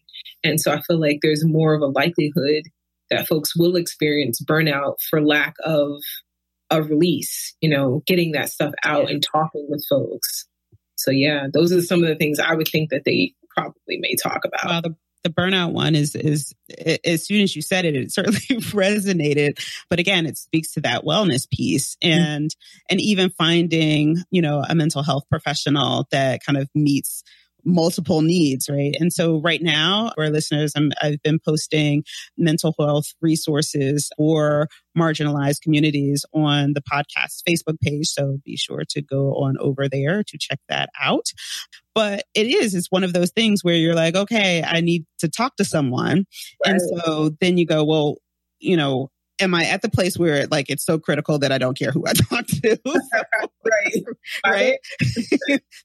And 0.45 0.61
so 0.61 0.73
i 0.73 0.81
feel 0.83 1.01
like 1.01 1.21
there's 1.23 1.45
more 1.45 1.75
of 1.75 1.83
a 1.83 1.87
likelihood 1.87 2.65
that 3.11 3.27
folks 3.27 3.57
will 3.57 3.77
experience 3.77 4.41
burnout 4.43 4.97
for 5.11 5.21
lack 5.21 5.55
of 5.65 6.01
a 6.71 6.83
release 6.83 7.55
you 7.61 7.69
know 7.69 8.03
getting 8.07 8.33
that 8.33 8.49
stuff 8.49 8.73
out 8.85 9.11
and 9.11 9.23
talking 9.23 9.67
with 9.69 9.85
folks 9.89 10.47
so 10.97 11.11
yeah 11.11 11.47
those 11.53 11.73
are 11.73 11.83
some 11.83 12.03
of 12.03 12.09
the 12.09 12.17
things 12.17 12.41
i 12.41 12.55
would 12.55 12.69
think 12.69 12.91
that 12.91 13.05
they 13.05 13.33
probably 13.57 13.99
may 13.99 14.15
talk 14.15 14.45
about. 14.45 14.65
Well, 14.65 14.83
the, 14.83 14.97
the 15.25 15.31
burnout 15.31 15.73
one 15.73 15.95
is 15.95 16.15
is 16.15 16.55
as 17.05 17.27
soon 17.27 17.41
as 17.41 17.57
you 17.57 17.63
said 17.63 17.85
it, 17.85 17.97
it 17.97 18.13
certainly 18.13 18.41
resonated. 18.71 19.59
But 19.91 19.99
again, 19.99 20.27
it 20.27 20.39
speaks 20.39 20.73
to 20.73 20.81
that 20.83 21.05
wellness 21.05 21.49
piece 21.51 21.97
mm-hmm. 21.97 22.19
and 22.19 22.51
mm-hmm. 22.51 22.87
and 22.91 23.01
even 23.01 23.31
finding 23.31 24.19
you 24.31 24.43
know 24.43 24.65
a 24.69 24.75
mental 24.75 25.03
health 25.03 25.25
professional 25.29 26.07
that 26.13 26.45
kind 26.45 26.59
of 26.59 26.69
meets 26.75 27.25
multiple 27.67 28.23
needs, 28.23 28.69
right? 28.71 28.95
And 29.01 29.13
so 29.13 29.41
right 29.41 29.61
now, 29.61 30.13
our 30.17 30.31
listeners, 30.31 30.73
i 30.77 31.07
have 31.07 31.23
been 31.23 31.41
posting 31.45 32.05
mental 32.39 32.75
health 32.79 33.13
resources 33.21 34.11
for 34.17 34.69
marginalized 34.97 35.61
communities 35.63 36.25
on 36.33 36.75
the 36.75 36.81
podcast 36.81 37.43
Facebook 37.47 37.79
page. 37.83 38.07
So 38.07 38.39
be 38.45 38.57
sure 38.57 38.85
to 38.91 39.03
go 39.03 39.35
on 39.35 39.57
over 39.59 39.89
there 39.89 40.23
to 40.23 40.39
check 40.39 40.61
that 40.69 40.91
out. 41.01 41.27
But 41.95 42.25
it 42.35 42.47
is, 42.47 42.75
it's 42.75 42.91
one 42.91 43.05
of 43.05 43.13
those 43.13 43.33
things 43.33 43.65
where 43.65 43.75
you're 43.75 43.95
like, 43.95 44.15
okay, 44.15 44.63
I 44.63 44.81
need 44.81 45.05
to 45.19 45.29
talk 45.29 45.57
to 45.57 45.65
someone. 45.65 46.25
Right. 46.65 46.75
And 46.75 46.81
so 46.81 47.31
then 47.41 47.59
you 47.59 47.67
go, 47.67 47.85
well, 47.85 48.17
you 48.61 48.77
know, 48.77 49.11
am 49.41 49.55
I 49.55 49.65
at 49.65 49.83
the 49.83 49.89
place 49.89 50.19
where 50.19 50.47
like 50.47 50.71
it's 50.71 50.85
so 50.85 50.99
critical 50.99 51.39
that 51.39 51.53
I 51.53 51.59
don't 51.59 51.79
care 51.79 51.91
who 51.91 52.05
I 52.07 52.13
talk 52.31 52.47
to? 52.47 52.79
right. 53.67 54.03
right. 54.47 54.79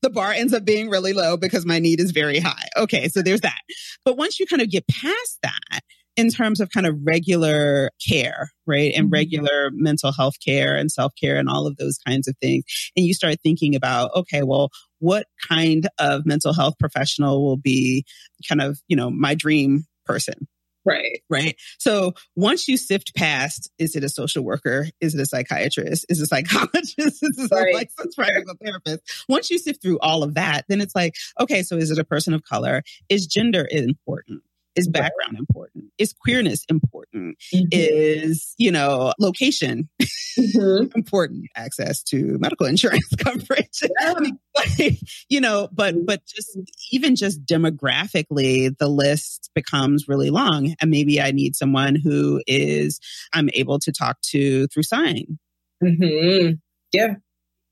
the 0.02 0.10
bar 0.10 0.32
ends 0.32 0.54
up 0.54 0.66
being 0.66 0.90
really 0.90 1.14
low 1.14 1.38
because 1.38 1.66
my 1.66 1.80
need 1.80 2.00
is 2.00 2.12
very 2.12 2.40
high. 2.40 2.68
Okay. 2.78 3.08
So 3.08 3.22
there's 3.22 3.42
that. 3.42 3.60
But 4.06 4.18
once 4.18 4.40
you 4.40 4.46
kind 4.46 4.62
of 4.62 4.70
get 4.70 4.88
past 4.88 5.40
that, 5.44 5.82
in 6.18 6.30
terms 6.30 6.60
of 6.60 6.70
kind 6.72 6.86
of 6.86 6.98
regular 7.06 7.90
care, 8.06 8.52
right? 8.68 8.92
And 8.96 9.06
mm-hmm. 9.06 9.14
regular 9.14 9.70
mental 9.74 10.12
health 10.12 10.36
care 10.46 10.76
and 10.76 10.92
self 10.92 11.14
care 11.20 11.38
and 11.38 11.48
all 11.50 11.68
of 11.68 11.78
those 11.78 11.98
kinds 12.06 12.28
of 12.28 12.36
things. 12.42 12.64
And 12.96 13.06
you 13.06 13.14
start 13.14 13.38
thinking 13.42 13.76
about, 13.76 14.12
okay, 14.16 14.44
well, 14.44 14.70
what 15.00 15.28
kind 15.48 15.88
of 16.00 16.26
mental 16.26 16.54
health 16.54 16.76
professional 16.80 17.44
will 17.44 17.58
be 17.58 18.06
kind 18.48 18.62
of, 18.62 18.80
you 18.88 18.96
know, 18.96 19.10
my 19.10 19.36
dream 19.36 19.86
person, 20.06 20.48
Right. 20.86 21.22
Right. 21.30 21.56
So 21.78 22.14
once 22.36 22.68
you 22.68 22.78
sift 22.78 23.16
past, 23.16 23.70
is 23.78 23.96
it 23.96 24.04
a 24.04 24.10
social 24.10 24.44
worker? 24.44 24.88
Is 25.00 25.14
it 25.14 25.22
a 25.22 25.26
psychiatrist? 25.26 26.06
Is 26.10 26.20
it 26.20 26.24
a 26.24 26.28
psychologist? 26.28 26.98
Is 26.98 27.22
it 27.24 27.52
right. 27.52 27.74
a 27.74 27.78
licensed 27.78 28.18
practical 28.18 28.56
therapist? 28.64 29.26
Once 29.30 29.50
you 29.50 29.58
sift 29.58 29.82
through 29.82 30.00
all 30.00 30.24
of 30.24 30.34
that, 30.34 30.66
then 30.70 30.82
it's 30.82 30.96
like, 30.96 31.16
okay, 31.40 31.62
so 31.62 31.78
is 31.78 31.92
it 31.92 32.00
a 32.00 32.04
person 32.04 32.34
of 32.34 32.44
color? 32.44 32.84
Is 33.10 33.28
gender 33.28 33.68
important? 33.72 34.42
Is 34.76 34.88
background 34.88 35.38
important? 35.38 35.86
Is 35.98 36.14
queerness 36.14 36.64
important? 36.70 37.38
Mm-hmm. 37.54 37.68
Is, 37.72 38.54
you 38.58 38.72
know, 38.72 39.14
location 39.20 39.90
mm-hmm. 40.02 40.86
important? 40.96 41.46
Access 41.56 42.02
to 42.04 42.38
medical 42.40 42.66
insurance 42.68 43.10
coverage. 43.18 43.82
Yeah. 44.00 44.92
you 45.30 45.42
know, 45.42 45.68
but 45.74 45.96
but 46.06 46.26
just 46.26 46.58
even 46.92 47.16
just 47.16 47.46
demographically, 47.46 48.78
the 48.78 48.88
list 48.88 49.50
becomes 49.56 50.08
really 50.08 50.30
long. 50.30 50.74
And 50.82 50.90
maybe 50.90 51.20
I 51.22 51.32
need 51.32 51.56
someone 51.56 51.96
who 51.96 52.42
is 52.48 53.00
I'm 53.34 53.50
able 53.54 53.80
to 53.80 53.92
talk 53.92 54.22
to 54.32 54.68
through 54.68 54.84
sign. 54.84 55.38
Mm-hmm. 55.84 56.54
Yeah. 56.94 57.16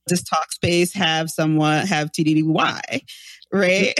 Does 0.09 0.23
Talkspace 0.23 0.93
have 0.95 1.29
someone 1.29 1.85
have 1.87 2.11
TDDY? 2.11 3.01
Right? 3.51 3.95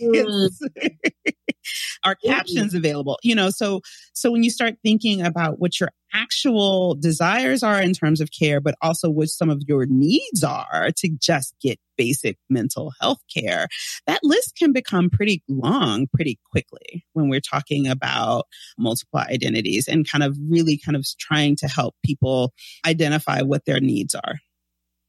Mm. 0.00 0.50
Are 2.04 2.14
captions 2.14 2.74
available? 2.74 3.18
You 3.22 3.34
know, 3.34 3.50
so 3.50 3.80
so 4.12 4.30
when 4.30 4.42
you 4.42 4.50
start 4.50 4.74
thinking 4.82 5.22
about 5.22 5.58
what 5.58 5.80
your 5.80 5.90
actual 6.12 6.94
desires 6.94 7.62
are 7.62 7.80
in 7.80 7.92
terms 7.92 8.20
of 8.20 8.30
care, 8.30 8.60
but 8.60 8.74
also 8.80 9.10
what 9.10 9.28
some 9.28 9.50
of 9.50 9.62
your 9.66 9.86
needs 9.86 10.44
are 10.44 10.90
to 10.96 11.08
just 11.20 11.54
get 11.60 11.78
basic 11.96 12.38
mental 12.48 12.92
health 13.00 13.20
care, 13.34 13.66
that 14.06 14.20
list 14.22 14.56
can 14.56 14.72
become 14.72 15.10
pretty 15.10 15.42
long 15.48 16.06
pretty 16.12 16.38
quickly 16.50 17.04
when 17.12 17.28
we're 17.28 17.40
talking 17.40 17.86
about 17.88 18.46
multiple 18.78 19.20
identities 19.20 19.88
and 19.88 20.08
kind 20.08 20.22
of 20.22 20.36
really 20.48 20.78
kind 20.78 20.96
of 20.96 21.06
trying 21.18 21.56
to 21.56 21.66
help 21.66 21.94
people 22.04 22.52
identify 22.86 23.42
what 23.42 23.64
their 23.64 23.80
needs 23.80 24.14
are. 24.14 24.36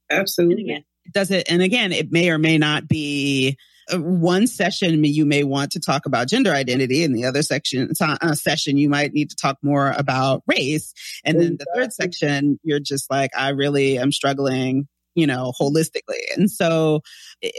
Absolutely. 0.10 0.86
Does 1.12 1.32
it, 1.32 1.50
and 1.50 1.62
again, 1.62 1.92
it 1.92 2.12
may 2.12 2.30
or 2.30 2.38
may 2.38 2.58
not 2.58 2.88
be 2.88 3.58
uh, 3.92 4.00
one 4.00 4.48
session 4.48 5.04
you 5.04 5.26
may 5.26 5.44
want 5.44 5.72
to 5.72 5.80
talk 5.80 6.06
about 6.06 6.28
gender 6.28 6.52
identity 6.52 7.04
and 7.04 7.16
the 7.16 7.26
other 7.26 7.44
section 7.44 7.92
uh, 8.02 8.34
session 8.34 8.78
you 8.78 8.90
might 8.90 9.14
need 9.14 9.30
to 9.30 9.36
talk 9.36 9.58
more 9.62 9.92
about 9.92 10.42
race 10.48 10.92
and 11.24 11.40
then 11.40 11.58
the 11.58 11.66
third 11.76 11.94
section 11.94 12.60
you're 12.64 12.80
just 12.80 13.12
like 13.12 13.30
i 13.38 13.50
really 13.50 14.00
am 14.00 14.12
struggling 14.12 14.88
you 15.14 15.28
know 15.28 15.54
holistically 15.60 16.20
and 16.36 16.50
so 16.50 17.02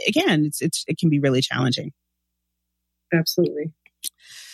again 0.05 0.43
it's, 0.45 0.61
it's 0.61 0.83
it 0.87 0.97
can 0.97 1.09
be 1.09 1.19
really 1.19 1.41
challenging. 1.41 1.91
Absolutely 3.13 3.71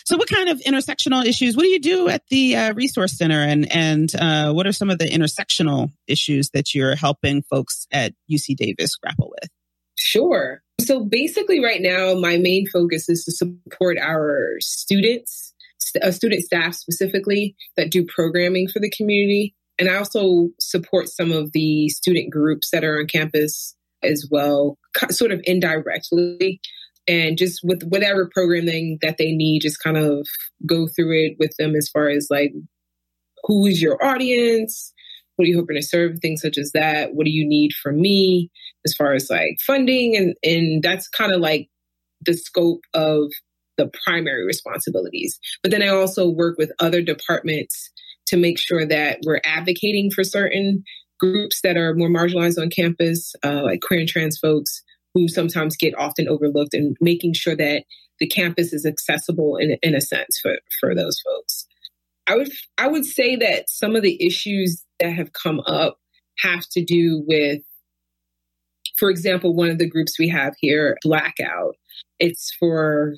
so, 0.04 0.18
what 0.18 0.28
kind 0.28 0.50
of 0.50 0.60
intersectional 0.60 1.24
issues? 1.24 1.56
What 1.56 1.62
do 1.62 1.70
you 1.70 1.80
do 1.80 2.08
at 2.08 2.26
the 2.28 2.56
uh, 2.56 2.74
resource 2.74 3.16
center, 3.16 3.40
and 3.40 3.70
and 3.72 4.14
uh, 4.14 4.52
what 4.52 4.66
are 4.66 4.72
some 4.72 4.90
of 4.90 4.98
the 4.98 5.06
intersectional 5.06 5.90
issues 6.06 6.50
that 6.50 6.74
you're 6.74 6.94
helping 6.94 7.42
folks 7.42 7.86
at 7.90 8.12
UC 8.30 8.56
Davis 8.56 8.96
grapple 8.96 9.30
with? 9.30 9.48
Sure. 9.96 10.62
So 10.80 11.04
basically, 11.04 11.64
right 11.64 11.80
now, 11.80 12.14
my 12.14 12.36
main 12.36 12.66
focus 12.66 13.08
is 13.08 13.24
to 13.24 13.32
support 13.32 13.96
our 13.98 14.56
students, 14.60 15.54
uh, 16.02 16.10
student 16.10 16.42
staff 16.42 16.74
specifically, 16.74 17.56
that 17.78 17.90
do 17.90 18.04
programming 18.04 18.68
for 18.68 18.80
the 18.80 18.90
community. 18.90 19.54
And 19.78 19.88
I 19.88 19.96
also 19.96 20.50
support 20.60 21.08
some 21.08 21.32
of 21.32 21.52
the 21.52 21.88
student 21.88 22.30
groups 22.30 22.70
that 22.70 22.84
are 22.84 22.98
on 22.98 23.06
campus 23.06 23.74
as 24.02 24.28
well, 24.30 24.78
sort 25.10 25.32
of 25.32 25.40
indirectly. 25.44 26.60
And 27.06 27.36
just 27.36 27.60
with 27.62 27.82
whatever 27.84 28.30
programming 28.32 28.98
that 29.02 29.18
they 29.18 29.32
need, 29.32 29.60
just 29.60 29.82
kind 29.82 29.96
of 29.96 30.26
go 30.66 30.86
through 30.86 31.26
it 31.26 31.36
with 31.38 31.54
them 31.58 31.74
as 31.74 31.88
far 31.88 32.08
as 32.08 32.28
like, 32.30 32.52
who's 33.44 33.82
your 33.82 34.02
audience? 34.04 34.92
What 35.36 35.44
are 35.44 35.48
you 35.48 35.58
hoping 35.58 35.76
to 35.76 35.82
serve? 35.82 36.18
Things 36.20 36.40
such 36.40 36.56
as 36.56 36.72
that. 36.72 37.14
What 37.14 37.24
do 37.24 37.30
you 37.30 37.46
need 37.46 37.72
from 37.82 38.00
me 38.00 38.50
as 38.86 38.94
far 38.94 39.12
as 39.12 39.28
like 39.28 39.58
funding? 39.66 40.16
And, 40.16 40.34
and 40.42 40.82
that's 40.82 41.08
kind 41.08 41.32
of 41.32 41.40
like 41.40 41.68
the 42.24 42.34
scope 42.34 42.80
of 42.94 43.30
the 43.76 43.90
primary 44.06 44.46
responsibilities. 44.46 45.38
But 45.62 45.72
then 45.72 45.82
I 45.82 45.88
also 45.88 46.28
work 46.28 46.56
with 46.56 46.72
other 46.78 47.02
departments 47.02 47.90
to 48.26 48.36
make 48.36 48.58
sure 48.58 48.86
that 48.86 49.18
we're 49.26 49.40
advocating 49.44 50.10
for 50.10 50.24
certain 50.24 50.84
groups 51.20 51.60
that 51.62 51.76
are 51.76 51.94
more 51.94 52.08
marginalized 52.08 52.60
on 52.60 52.70
campus, 52.70 53.34
uh, 53.44 53.62
like 53.62 53.80
queer 53.80 54.00
and 54.00 54.08
trans 54.08 54.38
folks 54.38 54.82
who 55.14 55.28
sometimes 55.28 55.76
get 55.76 55.96
often 55.96 56.28
overlooked, 56.28 56.74
and 56.74 56.96
making 57.00 57.34
sure 57.34 57.56
that 57.56 57.84
the 58.18 58.26
campus 58.26 58.72
is 58.72 58.84
accessible 58.84 59.56
in, 59.56 59.76
in 59.82 59.94
a 59.94 60.00
sense 60.00 60.38
for, 60.42 60.56
for 60.80 60.94
those 60.94 61.20
folks. 61.20 61.66
I 62.26 62.36
would 62.36 62.50
I 62.78 62.88
would 62.88 63.04
say 63.04 63.36
that 63.36 63.68
some 63.68 63.96
of 63.96 64.02
the 64.02 64.24
issues 64.24 64.84
that 64.98 65.12
have 65.12 65.32
come 65.32 65.60
up 65.66 65.98
have 66.38 66.64
to 66.72 66.84
do 66.84 67.22
with, 67.26 67.62
for 68.96 69.10
example, 69.10 69.54
one 69.54 69.70
of 69.70 69.78
the 69.78 69.88
groups 69.88 70.18
we 70.18 70.28
have 70.28 70.54
here, 70.58 70.96
Blackout. 71.02 71.76
It's 72.18 72.54
for 72.58 73.14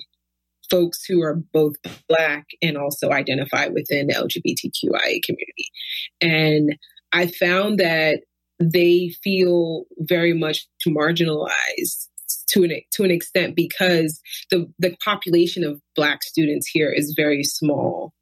folks 0.69 1.05
who 1.05 1.21
are 1.21 1.35
both 1.53 1.75
Black 2.09 2.47
and 2.61 2.77
also 2.77 3.11
identify 3.11 3.67
within 3.67 4.07
the 4.07 4.13
LGBTQIA 4.13 5.21
community. 5.23 5.71
And 6.19 6.77
I 7.13 7.27
found 7.27 7.79
that 7.79 8.21
they 8.59 9.09
feel 9.23 9.85
very 9.99 10.33
much 10.33 10.67
marginalized 10.87 12.07
to 12.47 12.63
an 12.63 12.71
to 12.91 13.03
an 13.03 13.11
extent 13.11 13.55
because 13.55 14.21
the 14.51 14.71
the 14.79 14.95
population 15.03 15.63
of 15.63 15.81
black 15.95 16.23
students 16.23 16.67
here 16.67 16.91
is 16.91 17.13
very 17.15 17.43
small 17.43 18.13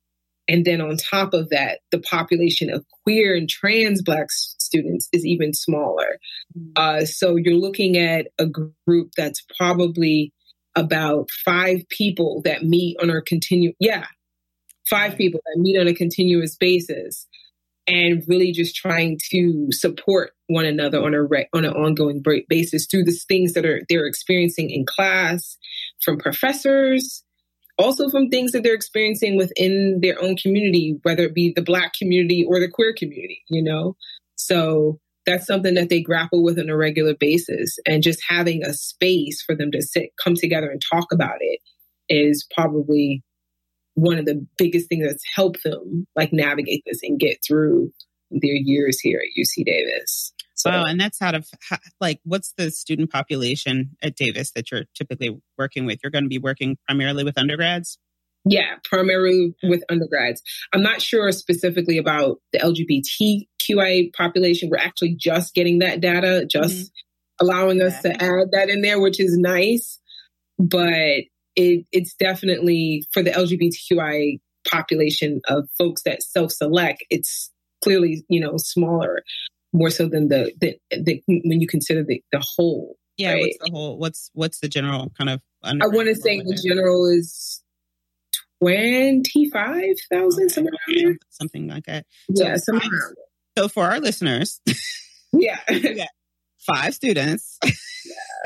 and 0.48 0.66
then 0.66 0.82
on 0.82 0.98
top 0.98 1.34
of 1.34 1.50
that, 1.50 1.80
the 1.92 2.00
population 2.00 2.70
of 2.72 2.86
queer 3.04 3.36
and 3.36 3.50
trans 3.50 4.02
Black 4.02 4.28
students 4.32 5.10
is 5.12 5.26
even 5.26 5.54
smaller. 5.54 6.20
Uh, 6.76 7.06
so 7.06 7.36
you're 7.36 7.56
looking 7.56 7.98
at 7.98 8.28
a 8.38 8.46
group 8.46 9.12
that's 9.18 9.44
probably 9.58 10.32
about 10.76 11.30
five 11.32 11.88
people 11.90 12.42
that 12.44 12.64
meet 12.64 12.98
on 13.02 13.10
a 13.10 13.22
continue, 13.22 13.74
yeah, 13.80 14.06
five 14.90 15.18
people 15.18 15.40
that 15.46 15.60
meet 15.60 15.80
on 15.80 15.88
a 15.88 15.94
continuous 15.94 16.56
basis 16.56 17.28
and 17.88 18.24
really 18.28 18.52
just 18.52 18.76
trying 18.76 19.20
to 19.32 19.68
support 19.72 20.32
one 20.48 20.66
another 20.66 21.04
on 21.04 21.14
a 21.14 21.24
re- 21.24 21.50
on 21.54 21.66
an 21.66 21.74
ongoing 21.74 22.24
basis 22.48 22.88
through 22.90 23.04
the 23.04 23.18
things 23.28 23.54
that 23.54 23.66
are 23.66 23.82
they're 23.90 24.08
experiencing 24.08 24.70
in 24.70 24.86
class 24.86 25.58
from 26.04 26.18
professors 26.18 27.24
also 27.78 28.10
from 28.10 28.30
things 28.30 28.52
that 28.52 28.64
they're 28.64 28.74
experiencing 28.74 29.36
within 29.36 30.00
their 30.02 30.22
own 30.22 30.36
community, 30.38 30.98
whether 31.04 31.24
it 31.24 31.34
be 31.34 31.52
the 31.56 31.62
Black 31.62 31.94
community 31.94 32.46
or 32.48 32.60
the 32.60 32.70
queer 32.70 32.94
community, 32.98 33.44
you 33.50 33.62
know? 33.62 33.96
So 34.36 35.00
that's 35.26 35.48
something 35.48 35.74
that 35.74 35.90
they 35.90 36.02
grapple 36.02 36.44
with 36.44 36.60
on 36.60 36.70
a 36.70 36.78
regular 36.78 37.16
basis. 37.16 37.78
And 37.86 38.04
just 38.04 38.24
having 38.28 38.64
a 38.64 38.74
space 38.74 39.42
for 39.42 39.56
them 39.56 39.72
to 39.72 39.82
sit, 39.82 40.12
come 40.24 40.36
together 40.36 40.70
and 40.70 40.82
talk 40.92 41.08
about 41.12 41.38
it 41.40 41.60
is 42.08 42.48
probably 42.56 43.24
one 43.96 44.20
of 44.20 44.26
the 44.26 44.46
biggest 44.58 44.88
things 44.88 45.08
that's 45.08 45.24
helped 45.34 45.64
them 45.64 46.06
like 46.16 46.32
navigate 46.32 46.84
this 46.86 47.00
and 47.02 47.20
get 47.20 47.40
through 47.46 47.92
their 48.30 48.56
years 48.56 49.00
here 49.00 49.20
at 49.20 49.42
UC 49.42 49.66
Davis. 49.66 50.34
So, 50.54 50.70
wow, 50.70 50.86
and 50.86 51.00
that's 51.00 51.22
out 51.22 51.36
of 51.36 51.48
like 52.00 52.20
what's 52.24 52.54
the 52.58 52.72
student 52.72 53.12
population 53.12 53.92
at 54.02 54.16
Davis 54.16 54.52
that 54.52 54.72
you're 54.72 54.86
typically 54.96 55.38
working 55.58 55.86
with? 55.86 56.00
You're 56.04 56.12
going 56.12 56.24
to 56.24 56.30
be 56.30 56.40
working 56.40 56.78
primarily 56.88 57.24
with 57.24 57.38
undergrads. 57.38 57.98
Yeah, 58.46 58.76
primarily 58.84 59.56
with 59.64 59.84
undergrads. 59.90 60.42
I'm 60.72 60.84
not 60.84 61.02
sure 61.02 61.32
specifically 61.32 61.98
about 61.98 62.38
the 62.54 62.60
LGBTQIA 62.60 64.14
population. 64.14 64.70
We're 64.70 64.78
actually 64.78 65.16
just 65.16 65.56
getting 65.56 65.80
that 65.80 66.00
data, 66.00 66.46
just 66.46 66.76
mm-hmm. 66.76 67.46
allowing 67.46 67.82
us 67.82 68.04
yeah. 68.06 68.14
to 68.14 68.24
add 68.24 68.52
that 68.52 68.70
in 68.70 68.82
there, 68.82 69.00
which 69.00 69.20
is 69.20 69.36
nice. 69.36 70.00
But 70.60 71.26
it, 71.56 71.86
it's 71.92 72.14
definitely 72.16 73.06
for 73.12 73.24
the 73.24 73.32
LGBTQI 73.32 74.40
population 74.70 75.42
of 75.48 75.68
folks 75.78 76.04
that 76.04 76.24
self-select, 76.24 77.04
it's 77.10 77.52
clearly, 77.84 78.24
you 78.30 78.40
know, 78.40 78.58
smaller, 78.58 79.24
more 79.74 79.90
so 79.90 80.08
than 80.08 80.30
the, 80.30 80.52
the, 80.60 80.78
the 80.92 81.22
when 81.28 81.62
you 81.62 81.68
consider 81.68 82.04
the, 82.04 82.22
the 82.32 82.44
whole. 82.56 82.96
Yeah, 83.18 83.34
right? 83.34 83.42
what's 83.42 83.58
the 83.60 83.72
whole, 83.72 83.98
what's, 83.98 84.32
what's 84.34 84.60
the 84.60 84.68
general 84.68 85.12
kind 85.18 85.30
of? 85.30 85.42
I 85.64 85.74
want 85.88 86.08
to 86.10 86.16
say 86.16 86.40
the 86.40 86.62
general 86.64 87.08
is 87.08 87.64
25,000, 88.62 90.44
okay. 90.44 90.48
somewhere 90.50 90.74
around 90.74 91.06
there. 91.06 91.18
Something 91.30 91.68
like 91.68 91.86
that. 91.86 92.06
So 92.36 92.44
yeah, 92.44 92.58
somewhere 92.58 92.90
so 93.58 93.68
for 93.68 93.86
our 93.86 94.00
listeners, 94.00 94.60
yeah, 95.34 95.60
five 96.60 96.94
students 96.94 97.58
yeah. 97.64 97.72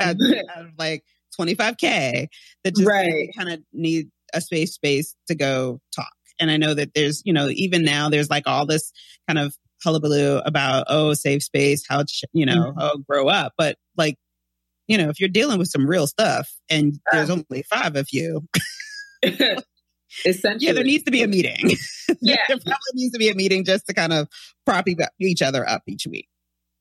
out, 0.00 0.16
out, 0.56 0.64
of 0.66 0.72
like 0.78 1.04
25K 1.40 2.28
that 2.64 2.76
just 2.76 2.88
right. 2.88 3.30
kind 3.36 3.50
of 3.50 3.60
need 3.72 4.10
a 4.34 4.40
space 4.40 4.74
space 4.74 5.14
to 5.28 5.34
go 5.34 5.80
talk. 5.94 6.10
And 6.40 6.50
I 6.50 6.56
know 6.56 6.74
that 6.74 6.94
there's, 6.94 7.22
you 7.24 7.32
know, 7.32 7.48
even 7.50 7.84
now 7.84 8.08
there's 8.08 8.30
like 8.30 8.44
all 8.46 8.66
this 8.66 8.92
kind 9.28 9.38
of 9.38 9.54
hullabaloo 9.84 10.38
about, 10.38 10.86
oh, 10.88 11.14
safe 11.14 11.42
space, 11.42 11.84
how, 11.88 12.04
you 12.32 12.46
know, 12.46 12.72
mm-hmm. 12.72 12.78
oh, 12.80 12.98
grow 13.08 13.28
up. 13.28 13.52
But 13.58 13.76
like, 13.96 14.16
you 14.88 14.98
know, 14.98 15.08
if 15.08 15.20
you're 15.20 15.28
dealing 15.28 15.58
with 15.58 15.68
some 15.68 15.86
real 15.86 16.06
stuff 16.06 16.50
and 16.68 16.98
there's 17.12 17.30
only 17.30 17.62
five 17.68 17.96
of 17.96 18.08
you, 18.10 18.46
essentially. 19.22 19.64
Yeah, 20.58 20.72
there 20.72 20.84
needs 20.84 21.04
to 21.04 21.10
be 21.10 21.22
a 21.22 21.28
meeting. 21.28 21.70
Yeah. 22.20 22.38
there 22.48 22.56
probably 22.56 22.94
needs 22.94 23.12
to 23.12 23.18
be 23.18 23.28
a 23.28 23.34
meeting 23.34 23.64
just 23.64 23.86
to 23.86 23.94
kind 23.94 24.12
of 24.12 24.28
prop 24.66 24.86
each 25.20 25.42
other 25.42 25.66
up 25.66 25.82
each 25.86 26.08
week. 26.08 26.26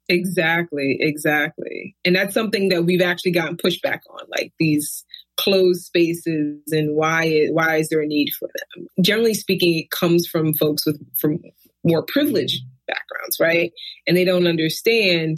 Exactly, 0.10 0.98
exactly. 1.00 1.96
And 2.04 2.16
that's 2.16 2.34
something 2.34 2.70
that 2.70 2.84
we've 2.84 3.02
actually 3.02 3.32
gotten 3.32 3.58
pushback 3.58 4.00
on, 4.10 4.26
like 4.36 4.52
these 4.60 5.06
closed 5.38 5.84
spaces 5.86 6.62
and 6.72 6.96
why 6.96 7.26
it, 7.26 7.54
why 7.54 7.78
is 7.78 7.90
there 7.90 8.02
a 8.02 8.08
need 8.08 8.32
for 8.38 8.50
them? 8.76 8.88
Generally 9.02 9.36
speaking, 9.36 9.78
it 9.78 9.92
comes 9.92 10.28
from 10.28 10.56
folks 10.56 10.86
with 10.86 11.00
from 11.20 11.40
more 11.84 12.04
privileged 12.04 12.64
backgrounds, 12.88 13.38
right? 13.40 13.72
And 14.08 14.18
they 14.18 14.26
don't 14.26 14.48
understand 14.48 15.38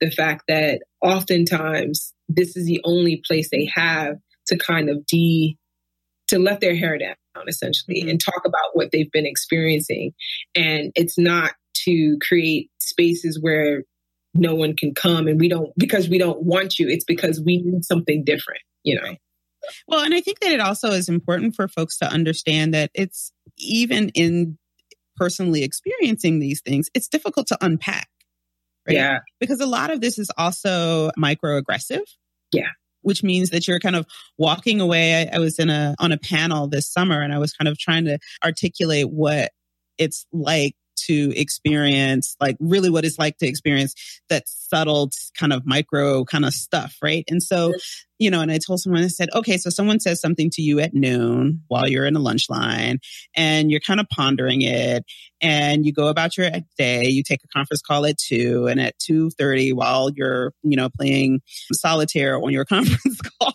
the 0.00 0.10
fact 0.10 0.44
that 0.48 0.82
oftentimes 1.00 2.12
this 2.28 2.56
is 2.56 2.66
the 2.66 2.82
only 2.84 3.22
place 3.26 3.48
they 3.50 3.70
have 3.74 4.16
to 4.48 4.58
kind 4.58 4.90
of 4.90 5.06
de 5.06 5.56
to 6.28 6.38
let 6.38 6.60
their 6.60 6.76
hair 6.76 6.98
down 6.98 7.14
essentially 7.48 8.00
mm-hmm. 8.00 8.10
and 8.10 8.20
talk 8.20 8.42
about 8.44 8.74
what 8.74 8.90
they've 8.92 9.10
been 9.12 9.26
experiencing 9.26 10.12
and 10.54 10.92
it's 10.94 11.18
not 11.18 11.52
to 11.74 12.16
create 12.26 12.70
spaces 12.78 13.38
where 13.40 13.82
no 14.34 14.54
one 14.54 14.76
can 14.76 14.94
come 14.94 15.28
and 15.28 15.40
we 15.40 15.48
don't 15.48 15.72
because 15.76 16.08
we 16.08 16.18
don't 16.18 16.42
want 16.42 16.78
you. 16.78 16.88
It's 16.88 17.04
because 17.04 17.40
we 17.40 17.58
need 17.58 17.84
something 17.84 18.24
different, 18.24 18.60
you 18.82 19.00
know. 19.00 19.14
Well, 19.88 20.00
and 20.00 20.14
I 20.14 20.20
think 20.20 20.40
that 20.40 20.52
it 20.52 20.60
also 20.60 20.90
is 20.90 21.08
important 21.08 21.54
for 21.54 21.68
folks 21.68 21.98
to 21.98 22.06
understand 22.06 22.74
that 22.74 22.90
it's 22.94 23.32
even 23.58 24.10
in 24.10 24.58
personally 25.16 25.62
experiencing 25.62 26.40
these 26.40 26.60
things, 26.60 26.90
it's 26.94 27.08
difficult 27.08 27.46
to 27.48 27.58
unpack. 27.60 28.08
Right? 28.86 28.96
Yeah. 28.96 29.18
Because 29.40 29.60
a 29.60 29.66
lot 29.66 29.90
of 29.90 30.00
this 30.00 30.18
is 30.18 30.30
also 30.36 31.10
microaggressive. 31.18 32.02
Yeah. 32.52 32.68
Which 33.02 33.22
means 33.22 33.50
that 33.50 33.68
you're 33.68 33.80
kind 33.80 33.96
of 33.96 34.06
walking 34.38 34.80
away. 34.80 35.22
I, 35.22 35.36
I 35.36 35.38
was 35.38 35.58
in 35.58 35.70
a 35.70 35.94
on 35.98 36.12
a 36.12 36.18
panel 36.18 36.68
this 36.68 36.90
summer 36.90 37.20
and 37.20 37.32
I 37.32 37.38
was 37.38 37.52
kind 37.52 37.68
of 37.68 37.78
trying 37.78 38.04
to 38.06 38.18
articulate 38.42 39.10
what 39.10 39.52
it's 39.98 40.26
like 40.32 40.74
to 40.96 41.32
experience 41.38 42.36
like 42.40 42.56
really 42.60 42.90
what 42.90 43.04
it's 43.04 43.18
like 43.18 43.38
to 43.38 43.46
experience 43.46 43.94
that 44.28 44.44
subtle 44.46 45.10
kind 45.38 45.52
of 45.52 45.66
micro 45.66 46.24
kind 46.24 46.44
of 46.44 46.52
stuff, 46.52 46.96
right? 47.02 47.24
And 47.28 47.42
so, 47.42 47.72
you 48.18 48.30
know, 48.30 48.40
and 48.40 48.50
I 48.50 48.58
told 48.58 48.80
someone, 48.80 49.02
I 49.02 49.08
said, 49.08 49.28
okay, 49.34 49.56
so 49.56 49.70
someone 49.70 50.00
says 50.00 50.20
something 50.20 50.50
to 50.50 50.62
you 50.62 50.80
at 50.80 50.94
noon 50.94 51.62
while 51.68 51.88
you're 51.88 52.06
in 52.06 52.16
a 52.16 52.20
lunch 52.20 52.48
line 52.48 52.98
and 53.36 53.70
you're 53.70 53.80
kind 53.80 54.00
of 54.00 54.08
pondering 54.08 54.62
it 54.62 55.04
and 55.40 55.84
you 55.84 55.92
go 55.92 56.08
about 56.08 56.36
your 56.36 56.50
day, 56.78 57.06
you 57.08 57.22
take 57.22 57.42
a 57.44 57.48
conference 57.48 57.82
call 57.82 58.06
at 58.06 58.18
two 58.18 58.66
and 58.66 58.80
at 58.80 58.98
2.30 58.98 59.74
while 59.74 60.10
you're, 60.14 60.52
you 60.62 60.76
know, 60.76 60.88
playing 60.88 61.40
solitaire 61.72 62.36
on 62.36 62.50
your 62.50 62.64
conference 62.66 63.20
call 63.38 63.54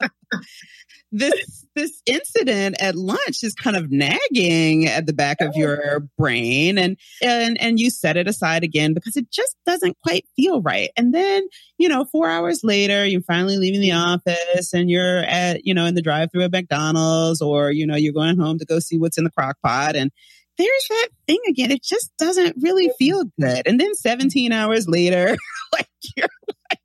this 1.14 1.66
this 1.76 2.02
incident 2.06 2.76
at 2.80 2.94
lunch 2.94 3.42
is 3.42 3.54
kind 3.54 3.76
of 3.76 3.90
nagging 3.90 4.86
at 4.86 5.06
the 5.06 5.12
back 5.12 5.40
of 5.40 5.56
your 5.56 6.00
brain. 6.18 6.76
And 6.76 6.96
and 7.22 7.60
and 7.60 7.78
you 7.78 7.90
set 7.90 8.16
it 8.16 8.28
aside 8.28 8.64
again 8.64 8.94
because 8.94 9.16
it 9.16 9.30
just 9.30 9.56
doesn't 9.64 9.96
quite 10.02 10.26
feel 10.36 10.60
right. 10.60 10.90
And 10.96 11.14
then 11.14 11.46
you 11.78 11.88
know 11.88 12.04
4 12.04 12.28
hours 12.28 12.60
later 12.64 13.04
you're 13.06 13.22
finally 13.22 13.56
leaving 13.56 13.80
the 13.80 13.90
mm-hmm. 13.90 14.28
office 14.28 14.72
and 14.72 14.90
you're 14.90 15.18
at 15.20 15.64
you 15.64 15.72
know 15.74 15.86
in 15.86 15.94
the 15.94 16.02
drive 16.02 16.30
through 16.32 16.42
at 16.42 16.52
McDonald's 16.52 17.40
or 17.40 17.70
you 17.70 17.86
know 17.86 17.96
you're 17.96 18.12
going 18.12 18.38
home 18.38 18.58
to 18.58 18.66
go 18.66 18.78
see 18.78 18.98
what's 18.98 19.18
in 19.18 19.24
the 19.24 19.30
crock 19.30 19.56
pot. 19.62 19.96
And 19.96 20.10
there's 20.58 20.86
that 20.90 21.08
thing 21.26 21.40
again. 21.48 21.70
It 21.70 21.82
just 21.82 22.12
doesn't 22.18 22.56
really 22.60 22.90
feel 22.98 23.24
good. 23.40 23.62
And 23.66 23.80
then 23.80 23.94
17 23.94 24.52
hours 24.52 24.86
later, 24.88 25.36
like 25.72 25.88
you're 26.16 26.28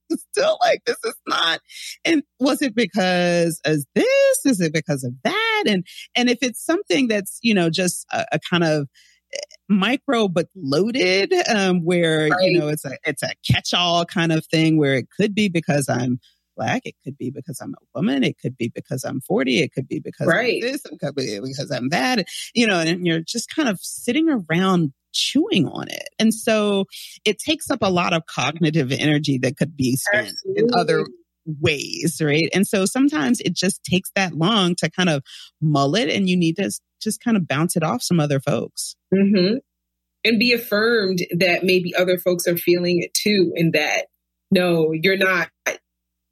still 0.32 0.58
like, 0.62 0.84
this 0.86 0.98
is 1.06 1.16
not. 1.28 1.60
And 2.06 2.24
was 2.40 2.62
it 2.62 2.76
because 2.76 3.60
of 3.66 3.84
this? 3.96 4.46
Is 4.46 4.62
it 4.62 4.74
because 4.74 5.04
of 5.04 5.14
that? 5.24 5.64
And, 5.68 5.86
and 6.16 6.30
if 6.30 6.40
it's 6.42 6.64
something 6.64 7.08
that's, 7.08 7.40
you 7.42 7.54
know, 7.54 7.70
just 7.70 8.06
a, 8.12 8.26
a 8.34 8.40
kind 8.40 8.64
of, 8.64 8.88
eh, 9.34 9.38
micro 9.72 10.28
but 10.28 10.48
loaded 10.56 11.32
um 11.48 11.86
where 11.86 12.30
right. 12.30 12.42
you 12.42 12.58
know 12.58 12.68
it's 12.68 12.84
a 12.84 12.98
it's 13.06 13.22
a 13.22 13.30
catch-all 13.48 14.04
kind 14.04 14.32
of 14.32 14.44
thing 14.48 14.80
where 14.80 14.96
it 14.96 15.08
could 15.16 15.36
be 15.36 15.48
because 15.48 15.88
i'm 15.88 16.20
black 16.60 16.82
it 16.86 16.96
could 17.04 17.18
be 17.18 17.30
because 17.30 17.62
i'm 17.62 17.74
a 17.74 17.98
woman 17.98 18.24
it 18.24 18.38
could 18.38 18.58
be 18.58 18.68
because 18.68 19.06
i'm 19.06 19.22
40 19.22 19.62
it 19.62 19.72
could 19.72 19.88
be 19.88 20.00
because 20.00 20.28
right. 20.28 20.62
this 20.62 20.84
it 20.86 21.00
could 21.00 21.16
be 21.16 21.40
because 21.40 21.72
i'm 21.72 21.90
that 21.90 22.28
you 22.54 22.68
know 22.68 22.80
and 22.80 23.08
you're 23.08 23.22
just 23.22 23.54
kind 23.56 23.70
of 23.70 23.80
sitting 23.80 24.28
around 24.30 24.92
chewing 25.14 25.68
on 25.68 25.88
it. 25.90 26.10
And 26.18 26.34
so 26.34 26.86
it 27.26 27.40
takes 27.40 27.70
up 27.70 27.80
a 27.82 27.90
lot 27.90 28.14
of 28.14 28.26
cognitive 28.26 28.92
energy 28.92 29.38
that 29.40 29.58
could 29.58 29.76
be 29.76 29.96
spent 29.96 30.30
Absolutely. 30.30 30.64
in 30.64 30.70
other 30.74 31.06
ways, 31.60 32.22
right? 32.24 32.50
And 32.54 32.68
so 32.68 32.86
sometimes 32.86 33.40
it 33.42 33.54
just 33.54 33.84
takes 33.84 34.12
that 34.16 34.34
long 34.34 34.76
to 34.76 34.90
kind 34.90 35.10
of 35.10 35.24
mull 35.62 35.96
it 35.96 36.10
and 36.10 36.30
you 36.30 36.38
need 36.38 36.58
to 36.58 36.72
just 37.02 37.24
kind 37.24 37.38
of 37.38 37.48
bounce 37.48 37.76
it 37.76 37.84
off 37.84 38.04
some 38.04 38.20
other 38.20 38.40
folks. 38.40 38.96
Mm-hmm. 39.14 39.58
And 40.26 40.38
be 40.38 40.52
affirmed 40.52 41.20
that 41.38 41.64
maybe 41.64 41.96
other 41.96 42.18
folks 42.18 42.46
are 42.46 42.58
feeling 42.58 43.02
it 43.02 43.14
too, 43.14 43.54
and 43.56 43.72
that 43.72 44.08
no, 44.52 44.92
you're 44.92 45.16
not 45.16 45.48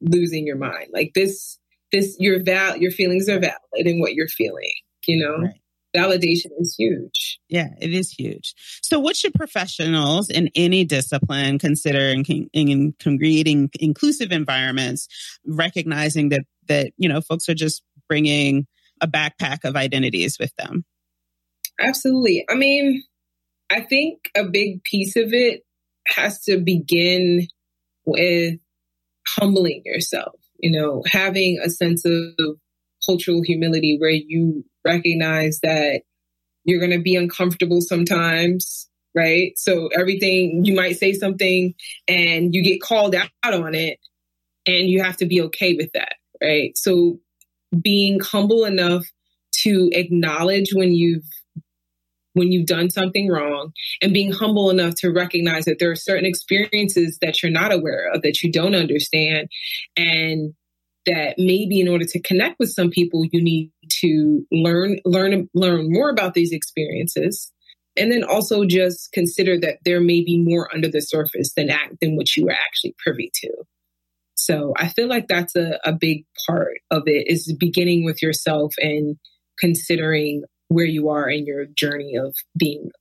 losing 0.01 0.45
your 0.45 0.57
mind. 0.57 0.87
Like 0.91 1.11
this, 1.15 1.57
this, 1.93 2.17
your 2.19 2.43
val, 2.43 2.75
your 2.75 2.91
feelings 2.91 3.29
are 3.29 3.39
valid 3.39 3.55
in 3.73 4.01
what 4.01 4.13
you're 4.13 4.27
feeling, 4.27 4.73
you 5.07 5.25
know? 5.25 5.37
Right 5.37 5.61
validation 5.95 6.51
is 6.59 6.75
huge. 6.77 7.39
Yeah, 7.49 7.69
it 7.79 7.93
is 7.93 8.11
huge. 8.11 8.53
So, 8.81 8.99
what 8.99 9.15
should 9.15 9.33
professionals 9.33 10.29
in 10.29 10.49
any 10.55 10.83
discipline 10.83 11.59
consider 11.59 12.09
in, 12.09 12.23
in, 12.25 12.47
in 12.53 13.17
creating 13.17 13.69
inclusive 13.79 14.31
environments, 14.31 15.07
recognizing 15.45 16.29
that 16.29 16.41
that 16.67 16.91
you 16.97 17.07
know 17.09 17.21
folks 17.21 17.47
are 17.49 17.55
just 17.55 17.83
bringing 18.07 18.67
a 19.01 19.07
backpack 19.07 19.63
of 19.63 19.75
identities 19.75 20.37
with 20.39 20.53
them? 20.57 20.85
Absolutely. 21.79 22.45
I 22.49 22.55
mean, 22.55 23.03
I 23.69 23.81
think 23.81 24.31
a 24.35 24.43
big 24.43 24.83
piece 24.83 25.15
of 25.15 25.33
it 25.33 25.61
has 26.07 26.41
to 26.43 26.57
begin 26.57 27.47
with 28.05 28.55
humbling 29.27 29.83
yourself. 29.85 30.35
You 30.59 30.71
know, 30.71 31.03
having 31.05 31.59
a 31.63 31.69
sense 31.69 32.03
of 32.03 32.23
cultural 33.05 33.41
humility 33.43 33.97
where 33.99 34.09
you 34.09 34.65
recognize 34.87 35.59
that 35.61 36.01
you're 36.63 36.79
going 36.79 36.91
to 36.91 37.01
be 37.01 37.15
uncomfortable 37.15 37.81
sometimes, 37.81 38.89
right? 39.15 39.53
So 39.57 39.87
everything, 39.87 40.65
you 40.65 40.75
might 40.75 40.97
say 40.97 41.13
something 41.13 41.73
and 42.07 42.53
you 42.53 42.63
get 42.63 42.81
called 42.81 43.15
out 43.15 43.29
on 43.45 43.73
it 43.75 43.99
and 44.65 44.89
you 44.89 45.01
have 45.01 45.17
to 45.17 45.25
be 45.25 45.41
okay 45.43 45.75
with 45.75 45.91
that, 45.93 46.15
right? 46.41 46.77
So 46.77 47.19
being 47.81 48.19
humble 48.19 48.65
enough 48.65 49.05
to 49.63 49.89
acknowledge 49.93 50.71
when 50.73 50.93
you've 50.93 51.23
when 52.33 52.51
you've 52.51 52.67
done 52.67 52.89
something 52.91 53.29
wrong 53.29 53.73
and 53.99 54.13
being 54.13 54.31
humble 54.31 54.69
enough 54.69 54.93
to 54.93 55.11
recognize 55.11 55.65
that 55.65 55.79
there 55.79 55.89
are 55.89 55.95
certain 55.95 56.25
experiences 56.25 57.17
that 57.19 57.41
you're 57.41 57.51
not 57.51 57.73
aware 57.73 58.11
of 58.13 58.21
that 58.21 58.43
you 58.43 58.51
don't 58.51 58.75
understand 58.75 59.49
and 59.95 60.53
that 61.07 61.33
maybe 61.39 61.79
in 61.81 61.87
order 61.87 62.05
to 62.05 62.21
connect 62.21 62.59
with 62.59 62.69
some 62.69 62.91
people 62.91 63.25
you 63.31 63.41
need 63.41 63.71
to 64.01 64.45
learn 64.51 64.99
learn 65.05 65.49
learn 65.53 65.91
more 65.91 66.09
about 66.09 66.33
these 66.33 66.51
experiences. 66.51 67.51
And 67.95 68.11
then 68.11 68.23
also 68.23 68.63
just 68.63 69.11
consider 69.11 69.59
that 69.61 69.79
there 69.83 69.99
may 69.99 70.23
be 70.23 70.37
more 70.37 70.73
under 70.73 70.87
the 70.87 71.01
surface 71.01 71.53
than 71.55 71.71
act, 71.71 71.95
than 71.99 72.15
what 72.15 72.35
you 72.35 72.45
were 72.45 72.51
actually 72.51 72.95
privy 73.03 73.31
to. 73.41 73.49
So 74.35 74.73
i 74.77 74.87
feel 74.87 75.07
like 75.07 75.27
that's 75.27 75.55
a, 75.55 75.79
a 75.83 75.91
big 75.91 76.25
part 76.47 76.77
of 76.91 77.03
it 77.07 77.27
is 77.27 77.53
beginning 77.59 78.05
with 78.05 78.21
yourself 78.21 78.75
and 78.77 79.17
considering 79.59 80.43
where 80.67 80.85
you 80.85 81.09
are 81.09 81.27
in 81.27 81.45
your 81.45 81.65
journey 81.65 82.15
of 82.15 82.35
being 82.57 82.91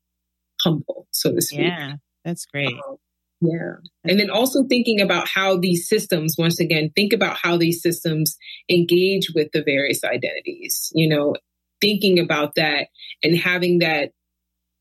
humble 0.65 1.07
so 1.11 1.33
to 1.35 1.43
speak. 1.43 1.61
Yeah 1.61 1.97
that's 2.27 2.45
great. 2.45 2.67
Um, 2.67 2.97
yeah. 3.40 3.75
And 4.05 4.18
then 4.18 4.31
also 4.31 4.64
thinking 4.64 5.01
about 5.01 5.29
how 5.29 5.59
these 5.59 5.88
systems, 5.88 6.37
once 6.38 6.59
again, 6.59 6.90
think 6.94 7.12
about 7.12 7.37
how 7.37 7.57
these 7.57 7.83
systems 7.83 8.37
engage 8.70 9.31
with 9.35 9.49
the 9.53 9.62
various 9.62 10.05
identities, 10.05 10.90
you 10.94 11.09
know, 11.09 11.35
thinking 11.81 12.18
about 12.18 12.55
that 12.57 12.88
and 13.22 13.37
having 13.37 13.81
that 13.81 14.12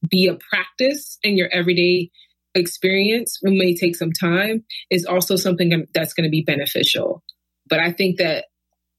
be 0.09 0.27
a 0.27 0.37
practice 0.49 1.17
in 1.23 1.35
your 1.37 1.49
everyday 1.51 2.09
experience 2.53 3.37
it 3.41 3.51
may 3.51 3.75
take 3.75 3.95
some 3.95 4.13
time 4.13 4.63
is 4.89 5.05
also 5.05 5.35
something 5.35 5.85
that's 5.93 6.13
going 6.13 6.23
to 6.23 6.31
be 6.31 6.41
beneficial. 6.41 7.21
But 7.69 7.79
I 7.79 7.91
think 7.91 8.17
that 8.17 8.45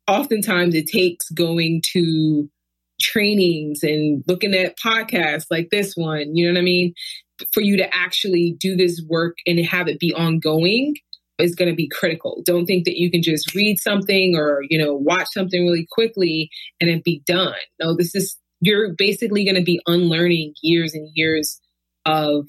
oftentimes 0.07 0.75
it 0.75 0.87
takes 0.89 1.31
going 1.31 1.83
to 1.93 2.51
trainings 3.01 3.83
and 3.83 4.23
looking 4.27 4.55
at 4.55 4.79
podcasts 4.79 5.47
like 5.51 5.69
this 5.71 5.95
one, 5.97 6.37
you 6.37 6.47
know 6.47 6.53
what 6.53 6.61
I 6.61 6.65
mean? 6.65 6.95
For 7.53 7.61
you 7.61 7.77
to 7.77 7.95
actually 7.95 8.57
do 8.59 8.77
this 8.77 9.03
work 9.09 9.37
and 9.47 9.65
have 9.65 9.89
it 9.89 9.99
be 9.99 10.13
ongoing 10.13 10.95
is 11.39 11.55
going 11.55 11.71
to 11.71 11.77
be 11.77 11.89
critical. 11.89 12.43
Don't 12.45 12.67
think 12.67 12.85
that 12.87 12.97
you 12.97 13.11
can 13.11 13.23
just 13.23 13.55
read 13.55 13.79
something 13.79 14.35
or, 14.37 14.63
you 14.69 14.79
know, 14.79 14.95
watch 14.95 15.29
something 15.35 15.63
really 15.63 15.87
quickly 15.91 16.49
and 16.81 16.89
it 16.89 17.05
be 17.05 17.23
done. 17.27 17.55
No, 17.81 17.95
this 17.95 18.15
is, 18.15 18.37
you're 18.61 18.95
basically 18.97 19.45
going 19.45 19.57
to 19.57 19.63
be 19.63 19.81
unlearning 19.87 20.55
years 20.63 20.95
and 20.95 21.11
years 21.15 21.61
of 22.07 22.47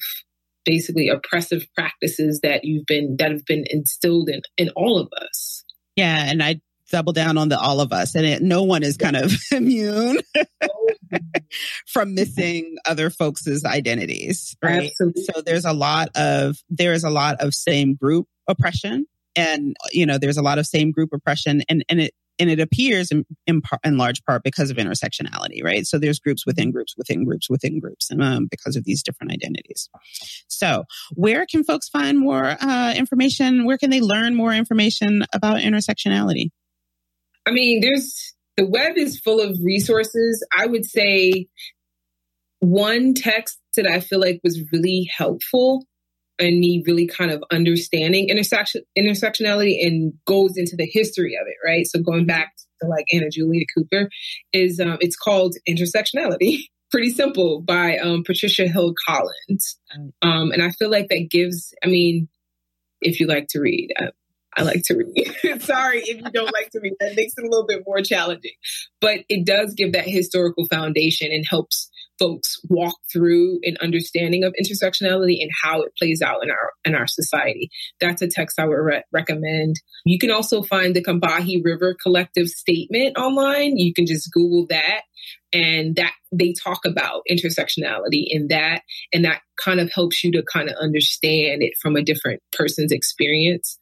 basically 0.64 1.10
oppressive 1.10 1.66
practices 1.76 2.40
that 2.44 2.64
you've 2.64 2.86
been, 2.86 3.18
that 3.20 3.32
have 3.32 3.46
been 3.46 3.66
instilled 3.70 4.30
in, 4.30 4.42
in 4.58 4.70
all 4.76 5.00
of 5.00 5.10
us. 5.22 5.64
Yeah. 5.98 6.30
And 6.30 6.42
I 6.42 6.62
double 6.92 7.14
down 7.14 7.38
on 7.38 7.50
the 7.50 7.60
all 7.60 7.82
of 7.82 7.92
us 7.92 8.16
and 8.16 8.26
it, 8.26 8.42
no 8.42 8.64
one 8.64 8.84
is 8.84 8.98
kind 8.98 9.16
of 9.16 9.34
immune 9.52 10.18
from 11.88 12.14
missing 12.14 12.78
other 12.86 13.10
folks' 13.10 13.64
identities 13.66 14.56
right 14.64 14.90
Absolutely. 14.92 15.24
so 15.24 15.42
there's 15.42 15.66
a 15.66 15.74
lot 15.74 16.10
of 16.16 16.58
there 16.70 16.94
is 16.94 17.04
a 17.04 17.10
lot 17.10 17.36
of 17.40 17.54
same 17.54 17.96
group 17.96 18.28
oppression 18.48 19.06
and 19.36 19.76
you 19.92 20.06
know 20.06 20.18
there's 20.18 20.38
a 20.38 20.42
lot 20.42 20.60
of 20.60 20.66
same 20.66 20.92
group 20.92 21.10
oppression 21.14 21.62
and 21.70 21.84
and 21.90 22.00
it 22.00 22.14
and 22.40 22.50
it 22.50 22.60
appears 22.60 23.12
in, 23.12 23.26
in, 23.46 23.62
par, 23.62 23.80
in 23.84 23.98
large 23.98 24.24
part 24.24 24.44
because 24.44 24.70
of 24.70 24.78
intersectionality, 24.78 25.64
right? 25.64 25.86
So 25.86 25.98
there's 25.98 26.20
groups 26.20 26.46
within 26.46 26.72
groups 26.72 26.96
within 26.98 27.26
groups 27.26 27.50
within 27.50 27.80
groups 27.80 28.12
um, 28.20 28.48
because 28.50 28.76
of 28.76 28.84
these 28.84 29.04
different 29.04 29.34
identities. 29.34 29.90
So 30.48 30.86
where 31.16 31.46
can 31.46 31.64
folks 31.64 31.90
find 31.90 32.20
more 32.20 32.56
uh, 32.60 32.94
information? 32.96 33.66
Where 33.66 33.78
can 33.78 33.90
they 33.90 34.02
learn 34.02 34.36
more 34.36 34.54
information 34.54 35.26
about 35.34 35.62
intersectionality? 35.62 36.52
I 37.48 37.52
mean, 37.52 37.80
there's 37.82 38.36
the 38.58 38.66
web 38.66 38.98
is 38.98 39.20
full 39.20 39.40
of 39.40 39.58
resources. 39.64 40.46
I 40.56 40.66
would 40.66 40.86
say 40.86 41.48
one 42.60 43.14
text 43.14 43.58
that 43.78 43.88
I 43.88 44.02
feel 44.02 44.20
like 44.20 44.42
was 44.44 44.62
really 44.74 45.10
helpful 45.16 45.86
any 46.40 46.84
really 46.86 47.08
kind 47.08 47.32
of 47.32 47.44
understanding 47.52 48.30
intersection 48.30 48.82
intersectionality 48.98 49.86
and 49.86 50.14
goes 50.26 50.54
into 50.56 50.76
the 50.76 50.86
history 50.86 51.36
of 51.40 51.48
it, 51.48 51.56
right? 51.66 51.88
So 51.88 52.00
going 52.00 52.26
back 52.26 52.54
to 52.82 52.88
like 52.88 53.06
Anna 53.12 53.30
Julia 53.32 53.66
Cooper 53.76 54.10
is 54.54 54.80
um, 54.80 54.98
it's 55.02 55.16
called 55.16 55.56
intersectionality. 55.68 56.60
Pretty 56.92 57.12
simple 57.12 57.62
by 57.62 57.98
um, 57.98 58.24
Patricia 58.26 58.66
Hill 58.66 58.94
Collins, 59.06 59.78
um, 60.22 60.52
and 60.52 60.64
I 60.64 60.70
feel 60.72 60.90
like 60.90 61.10
that 61.10 61.28
gives. 61.30 61.74
I 61.84 61.88
mean, 61.88 62.30
if 63.02 63.20
you 63.20 63.28
like 63.28 63.48
to 63.50 63.60
read, 63.60 63.90
I, 63.98 64.12
I 64.58 64.64
like 64.64 64.82
to 64.86 64.96
read. 64.96 65.62
Sorry 65.62 66.00
if 66.00 66.18
you 66.18 66.32
don't 66.32 66.52
like 66.52 66.72
to 66.72 66.80
read. 66.82 66.94
That 67.00 67.16
makes 67.16 67.34
it 67.38 67.46
a 67.46 67.50
little 67.50 67.68
bit 67.68 67.84
more 67.86 68.02
challenging, 68.02 68.54
but 69.00 69.20
it 69.30 69.46
does 69.46 69.74
give 69.76 69.94
that 69.94 70.08
historical 70.08 70.68
foundation 70.68 71.32
and 71.32 71.46
helps 71.48 71.90
folks 72.20 72.60
walk 72.70 72.96
through 73.12 73.60
an 73.64 73.78
understanding 73.82 74.44
of 74.44 74.54
intersectionality 74.60 75.42
and 75.42 75.52
how 75.64 75.82
it 75.82 75.94
plays 75.98 76.22
out 76.22 76.44
in 76.44 76.50
our 76.50 76.72
in 76.86 76.96
our 76.96 77.08
society. 77.08 77.70
That's 78.00 78.22
a 78.22 78.28
text 78.28 78.60
I 78.60 78.66
would 78.66 78.74
re- 78.74 79.04
recommend. 79.12 79.76
You 80.06 80.18
can 80.18 80.32
also 80.32 80.64
find 80.64 80.96
the 80.96 81.04
Combahee 81.04 81.64
River 81.64 81.96
Collective 82.02 82.48
statement 82.48 83.18
online. 83.18 83.78
You 83.78 83.94
can 83.94 84.06
just 84.06 84.32
Google 84.32 84.66
that, 84.70 85.02
and 85.54 85.96
that 85.96 86.14
they 86.32 86.54
talk 86.54 86.86
about 86.86 87.22
intersectionality 87.32 88.26
in 88.28 88.48
that, 88.50 88.82
and 89.14 89.26
that 89.26 89.42
kind 89.64 89.80
of 89.80 89.92
helps 89.92 90.24
you 90.24 90.32
to 90.32 90.44
kind 90.52 90.70
of 90.70 90.76
understand 90.82 91.64
it 91.64 91.74
from 91.82 91.96
a 91.96 92.04
different 92.04 92.42
person's 92.54 92.92
experience. 92.92 93.78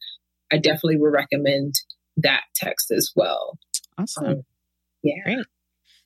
I 0.52 0.58
definitely 0.58 0.96
would 0.98 1.12
recommend 1.12 1.74
that 2.18 2.42
text 2.54 2.90
as 2.90 3.12
well. 3.14 3.58
Awesome. 3.98 4.26
Um, 4.26 4.42
yeah. 5.02 5.22
Great. 5.24 5.46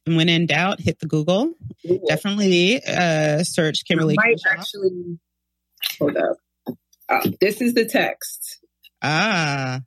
And 0.06 0.16
when 0.16 0.28
in 0.28 0.46
doubt, 0.46 0.80
hit 0.80 0.98
the 0.98 1.06
Google. 1.06 1.52
Google. 1.86 2.06
Definitely 2.08 2.82
uh, 2.84 3.44
search 3.44 3.84
Kimberlé. 3.84 4.14
I 4.18 4.28
might 4.28 4.40
actually 4.50 5.18
hold 5.98 6.16
up. 6.16 6.36
Uh, 7.08 7.30
this 7.40 7.60
is 7.60 7.74
the 7.74 7.84
text. 7.84 8.60
Ah. 9.02 9.80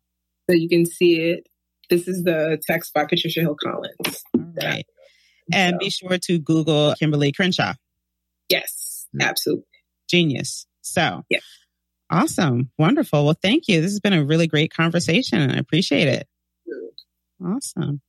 So 0.50 0.56
you 0.56 0.70
can 0.70 0.86
see 0.86 1.20
it. 1.20 1.48
This 1.90 2.08
is 2.08 2.24
the 2.24 2.62
text 2.66 2.94
by 2.94 3.06
Patricia 3.06 3.42
Hill 3.42 3.56
Collins. 3.62 4.24
All 4.36 4.54
right. 4.62 4.86
And 5.52 5.76
so. 5.76 5.80
be 5.80 5.90
sure 5.90 6.18
to 6.18 6.40
Google 6.40 6.96
Kimberlé 7.02 7.36
Crenshaw. 7.36 7.74
Yes, 8.50 9.08
mm. 9.16 9.26
absolutely. 9.26 9.66
Genius. 10.10 10.66
So, 10.82 11.24
yeah. 11.30 11.40
Awesome. 12.14 12.70
Wonderful. 12.78 13.26
Well, 13.26 13.38
thank 13.42 13.68
you. 13.68 13.82
This 13.82 13.92
has 13.92 14.00
been 14.00 14.14
a 14.14 14.24
really 14.24 14.46
great 14.46 14.72
conversation. 14.72 15.42
And 15.42 15.52
I 15.52 15.56
appreciate 15.58 16.08
it. 16.08 16.28
Awesome. 17.44 18.02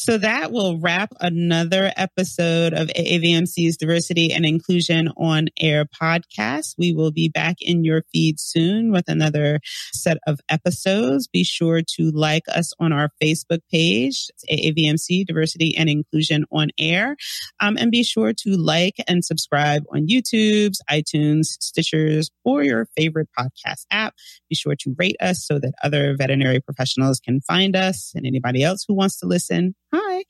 So 0.00 0.16
that 0.16 0.52
will 0.52 0.78
wrap 0.78 1.12
another 1.20 1.92
episode 1.96 2.72
of 2.72 2.86
AAVMC's 2.86 3.76
Diversity 3.76 4.32
and 4.32 4.46
Inclusion 4.46 5.08
on 5.16 5.48
Air 5.58 5.86
podcast. 5.86 6.76
We 6.78 6.92
will 6.92 7.10
be 7.10 7.28
back 7.28 7.56
in 7.60 7.82
your 7.82 8.04
feed 8.12 8.38
soon 8.38 8.92
with 8.92 9.08
another 9.08 9.58
set 9.92 10.18
of 10.24 10.38
episodes. 10.48 11.26
Be 11.26 11.42
sure 11.42 11.82
to 11.96 12.12
like 12.12 12.44
us 12.46 12.72
on 12.78 12.92
our 12.92 13.10
Facebook 13.20 13.58
page, 13.72 14.28
it's 14.28 14.44
AAVMC 14.48 15.26
Diversity 15.26 15.76
and 15.76 15.90
Inclusion 15.90 16.44
on 16.52 16.68
Air. 16.78 17.16
Um, 17.58 17.76
and 17.76 17.90
be 17.90 18.04
sure 18.04 18.32
to 18.32 18.50
like 18.56 18.94
and 19.08 19.24
subscribe 19.24 19.82
on 19.92 20.06
YouTube's, 20.06 20.80
iTunes, 20.88 21.58
Stitchers, 21.58 22.30
or 22.44 22.62
your 22.62 22.86
favorite 22.96 23.30
podcast 23.36 23.84
app. 23.90 24.14
Be 24.48 24.54
sure 24.54 24.76
to 24.76 24.94
rate 24.96 25.16
us 25.20 25.44
so 25.44 25.58
that 25.58 25.72
other 25.82 26.14
veterinary 26.16 26.60
professionals 26.60 27.18
can 27.18 27.40
find 27.40 27.74
us 27.74 28.12
and 28.14 28.24
anybody 28.24 28.62
else 28.62 28.84
who 28.86 28.94
wants 28.94 29.18
to 29.18 29.26
listen 29.26 29.74
Hi. 29.92 30.24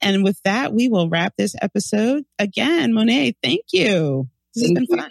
And 0.00 0.24
with 0.24 0.40
that, 0.44 0.72
we 0.72 0.88
will 0.88 1.08
wrap 1.08 1.34
this 1.36 1.54
episode. 1.60 2.24
Again, 2.38 2.92
Monet, 2.92 3.36
thank 3.42 3.66
you. 3.72 4.28
This 4.54 4.64
thank 4.64 4.78
has 4.78 4.86
been 4.88 4.98
fun. 4.98 5.10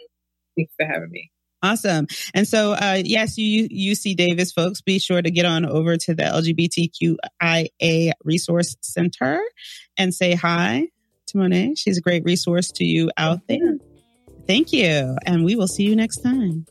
Thanks 0.55 0.73
for 0.77 0.85
having 0.85 1.11
me. 1.11 1.31
Awesome. 1.63 2.07
And 2.33 2.47
so, 2.47 2.71
uh, 2.73 3.01
yes, 3.03 3.37
you 3.37 3.69
UC 3.69 4.15
Davis 4.15 4.51
folks, 4.51 4.81
be 4.81 4.97
sure 4.97 5.21
to 5.21 5.29
get 5.29 5.45
on 5.45 5.65
over 5.65 5.95
to 5.95 6.15
the 6.15 6.23
LGBTQIA 6.23 8.11
Resource 8.23 8.75
Center 8.81 9.39
and 9.97 10.13
say 10.13 10.33
hi 10.33 10.87
to 11.27 11.37
Monet. 11.37 11.75
She's 11.75 11.99
a 11.99 12.01
great 12.01 12.23
resource 12.23 12.71
to 12.73 12.83
you 12.83 13.11
out 13.15 13.41
there. 13.47 13.77
Thank 14.47 14.73
you. 14.73 15.15
And 15.25 15.45
we 15.45 15.55
will 15.55 15.67
see 15.67 15.83
you 15.83 15.95
next 15.95 16.21
time. 16.21 16.65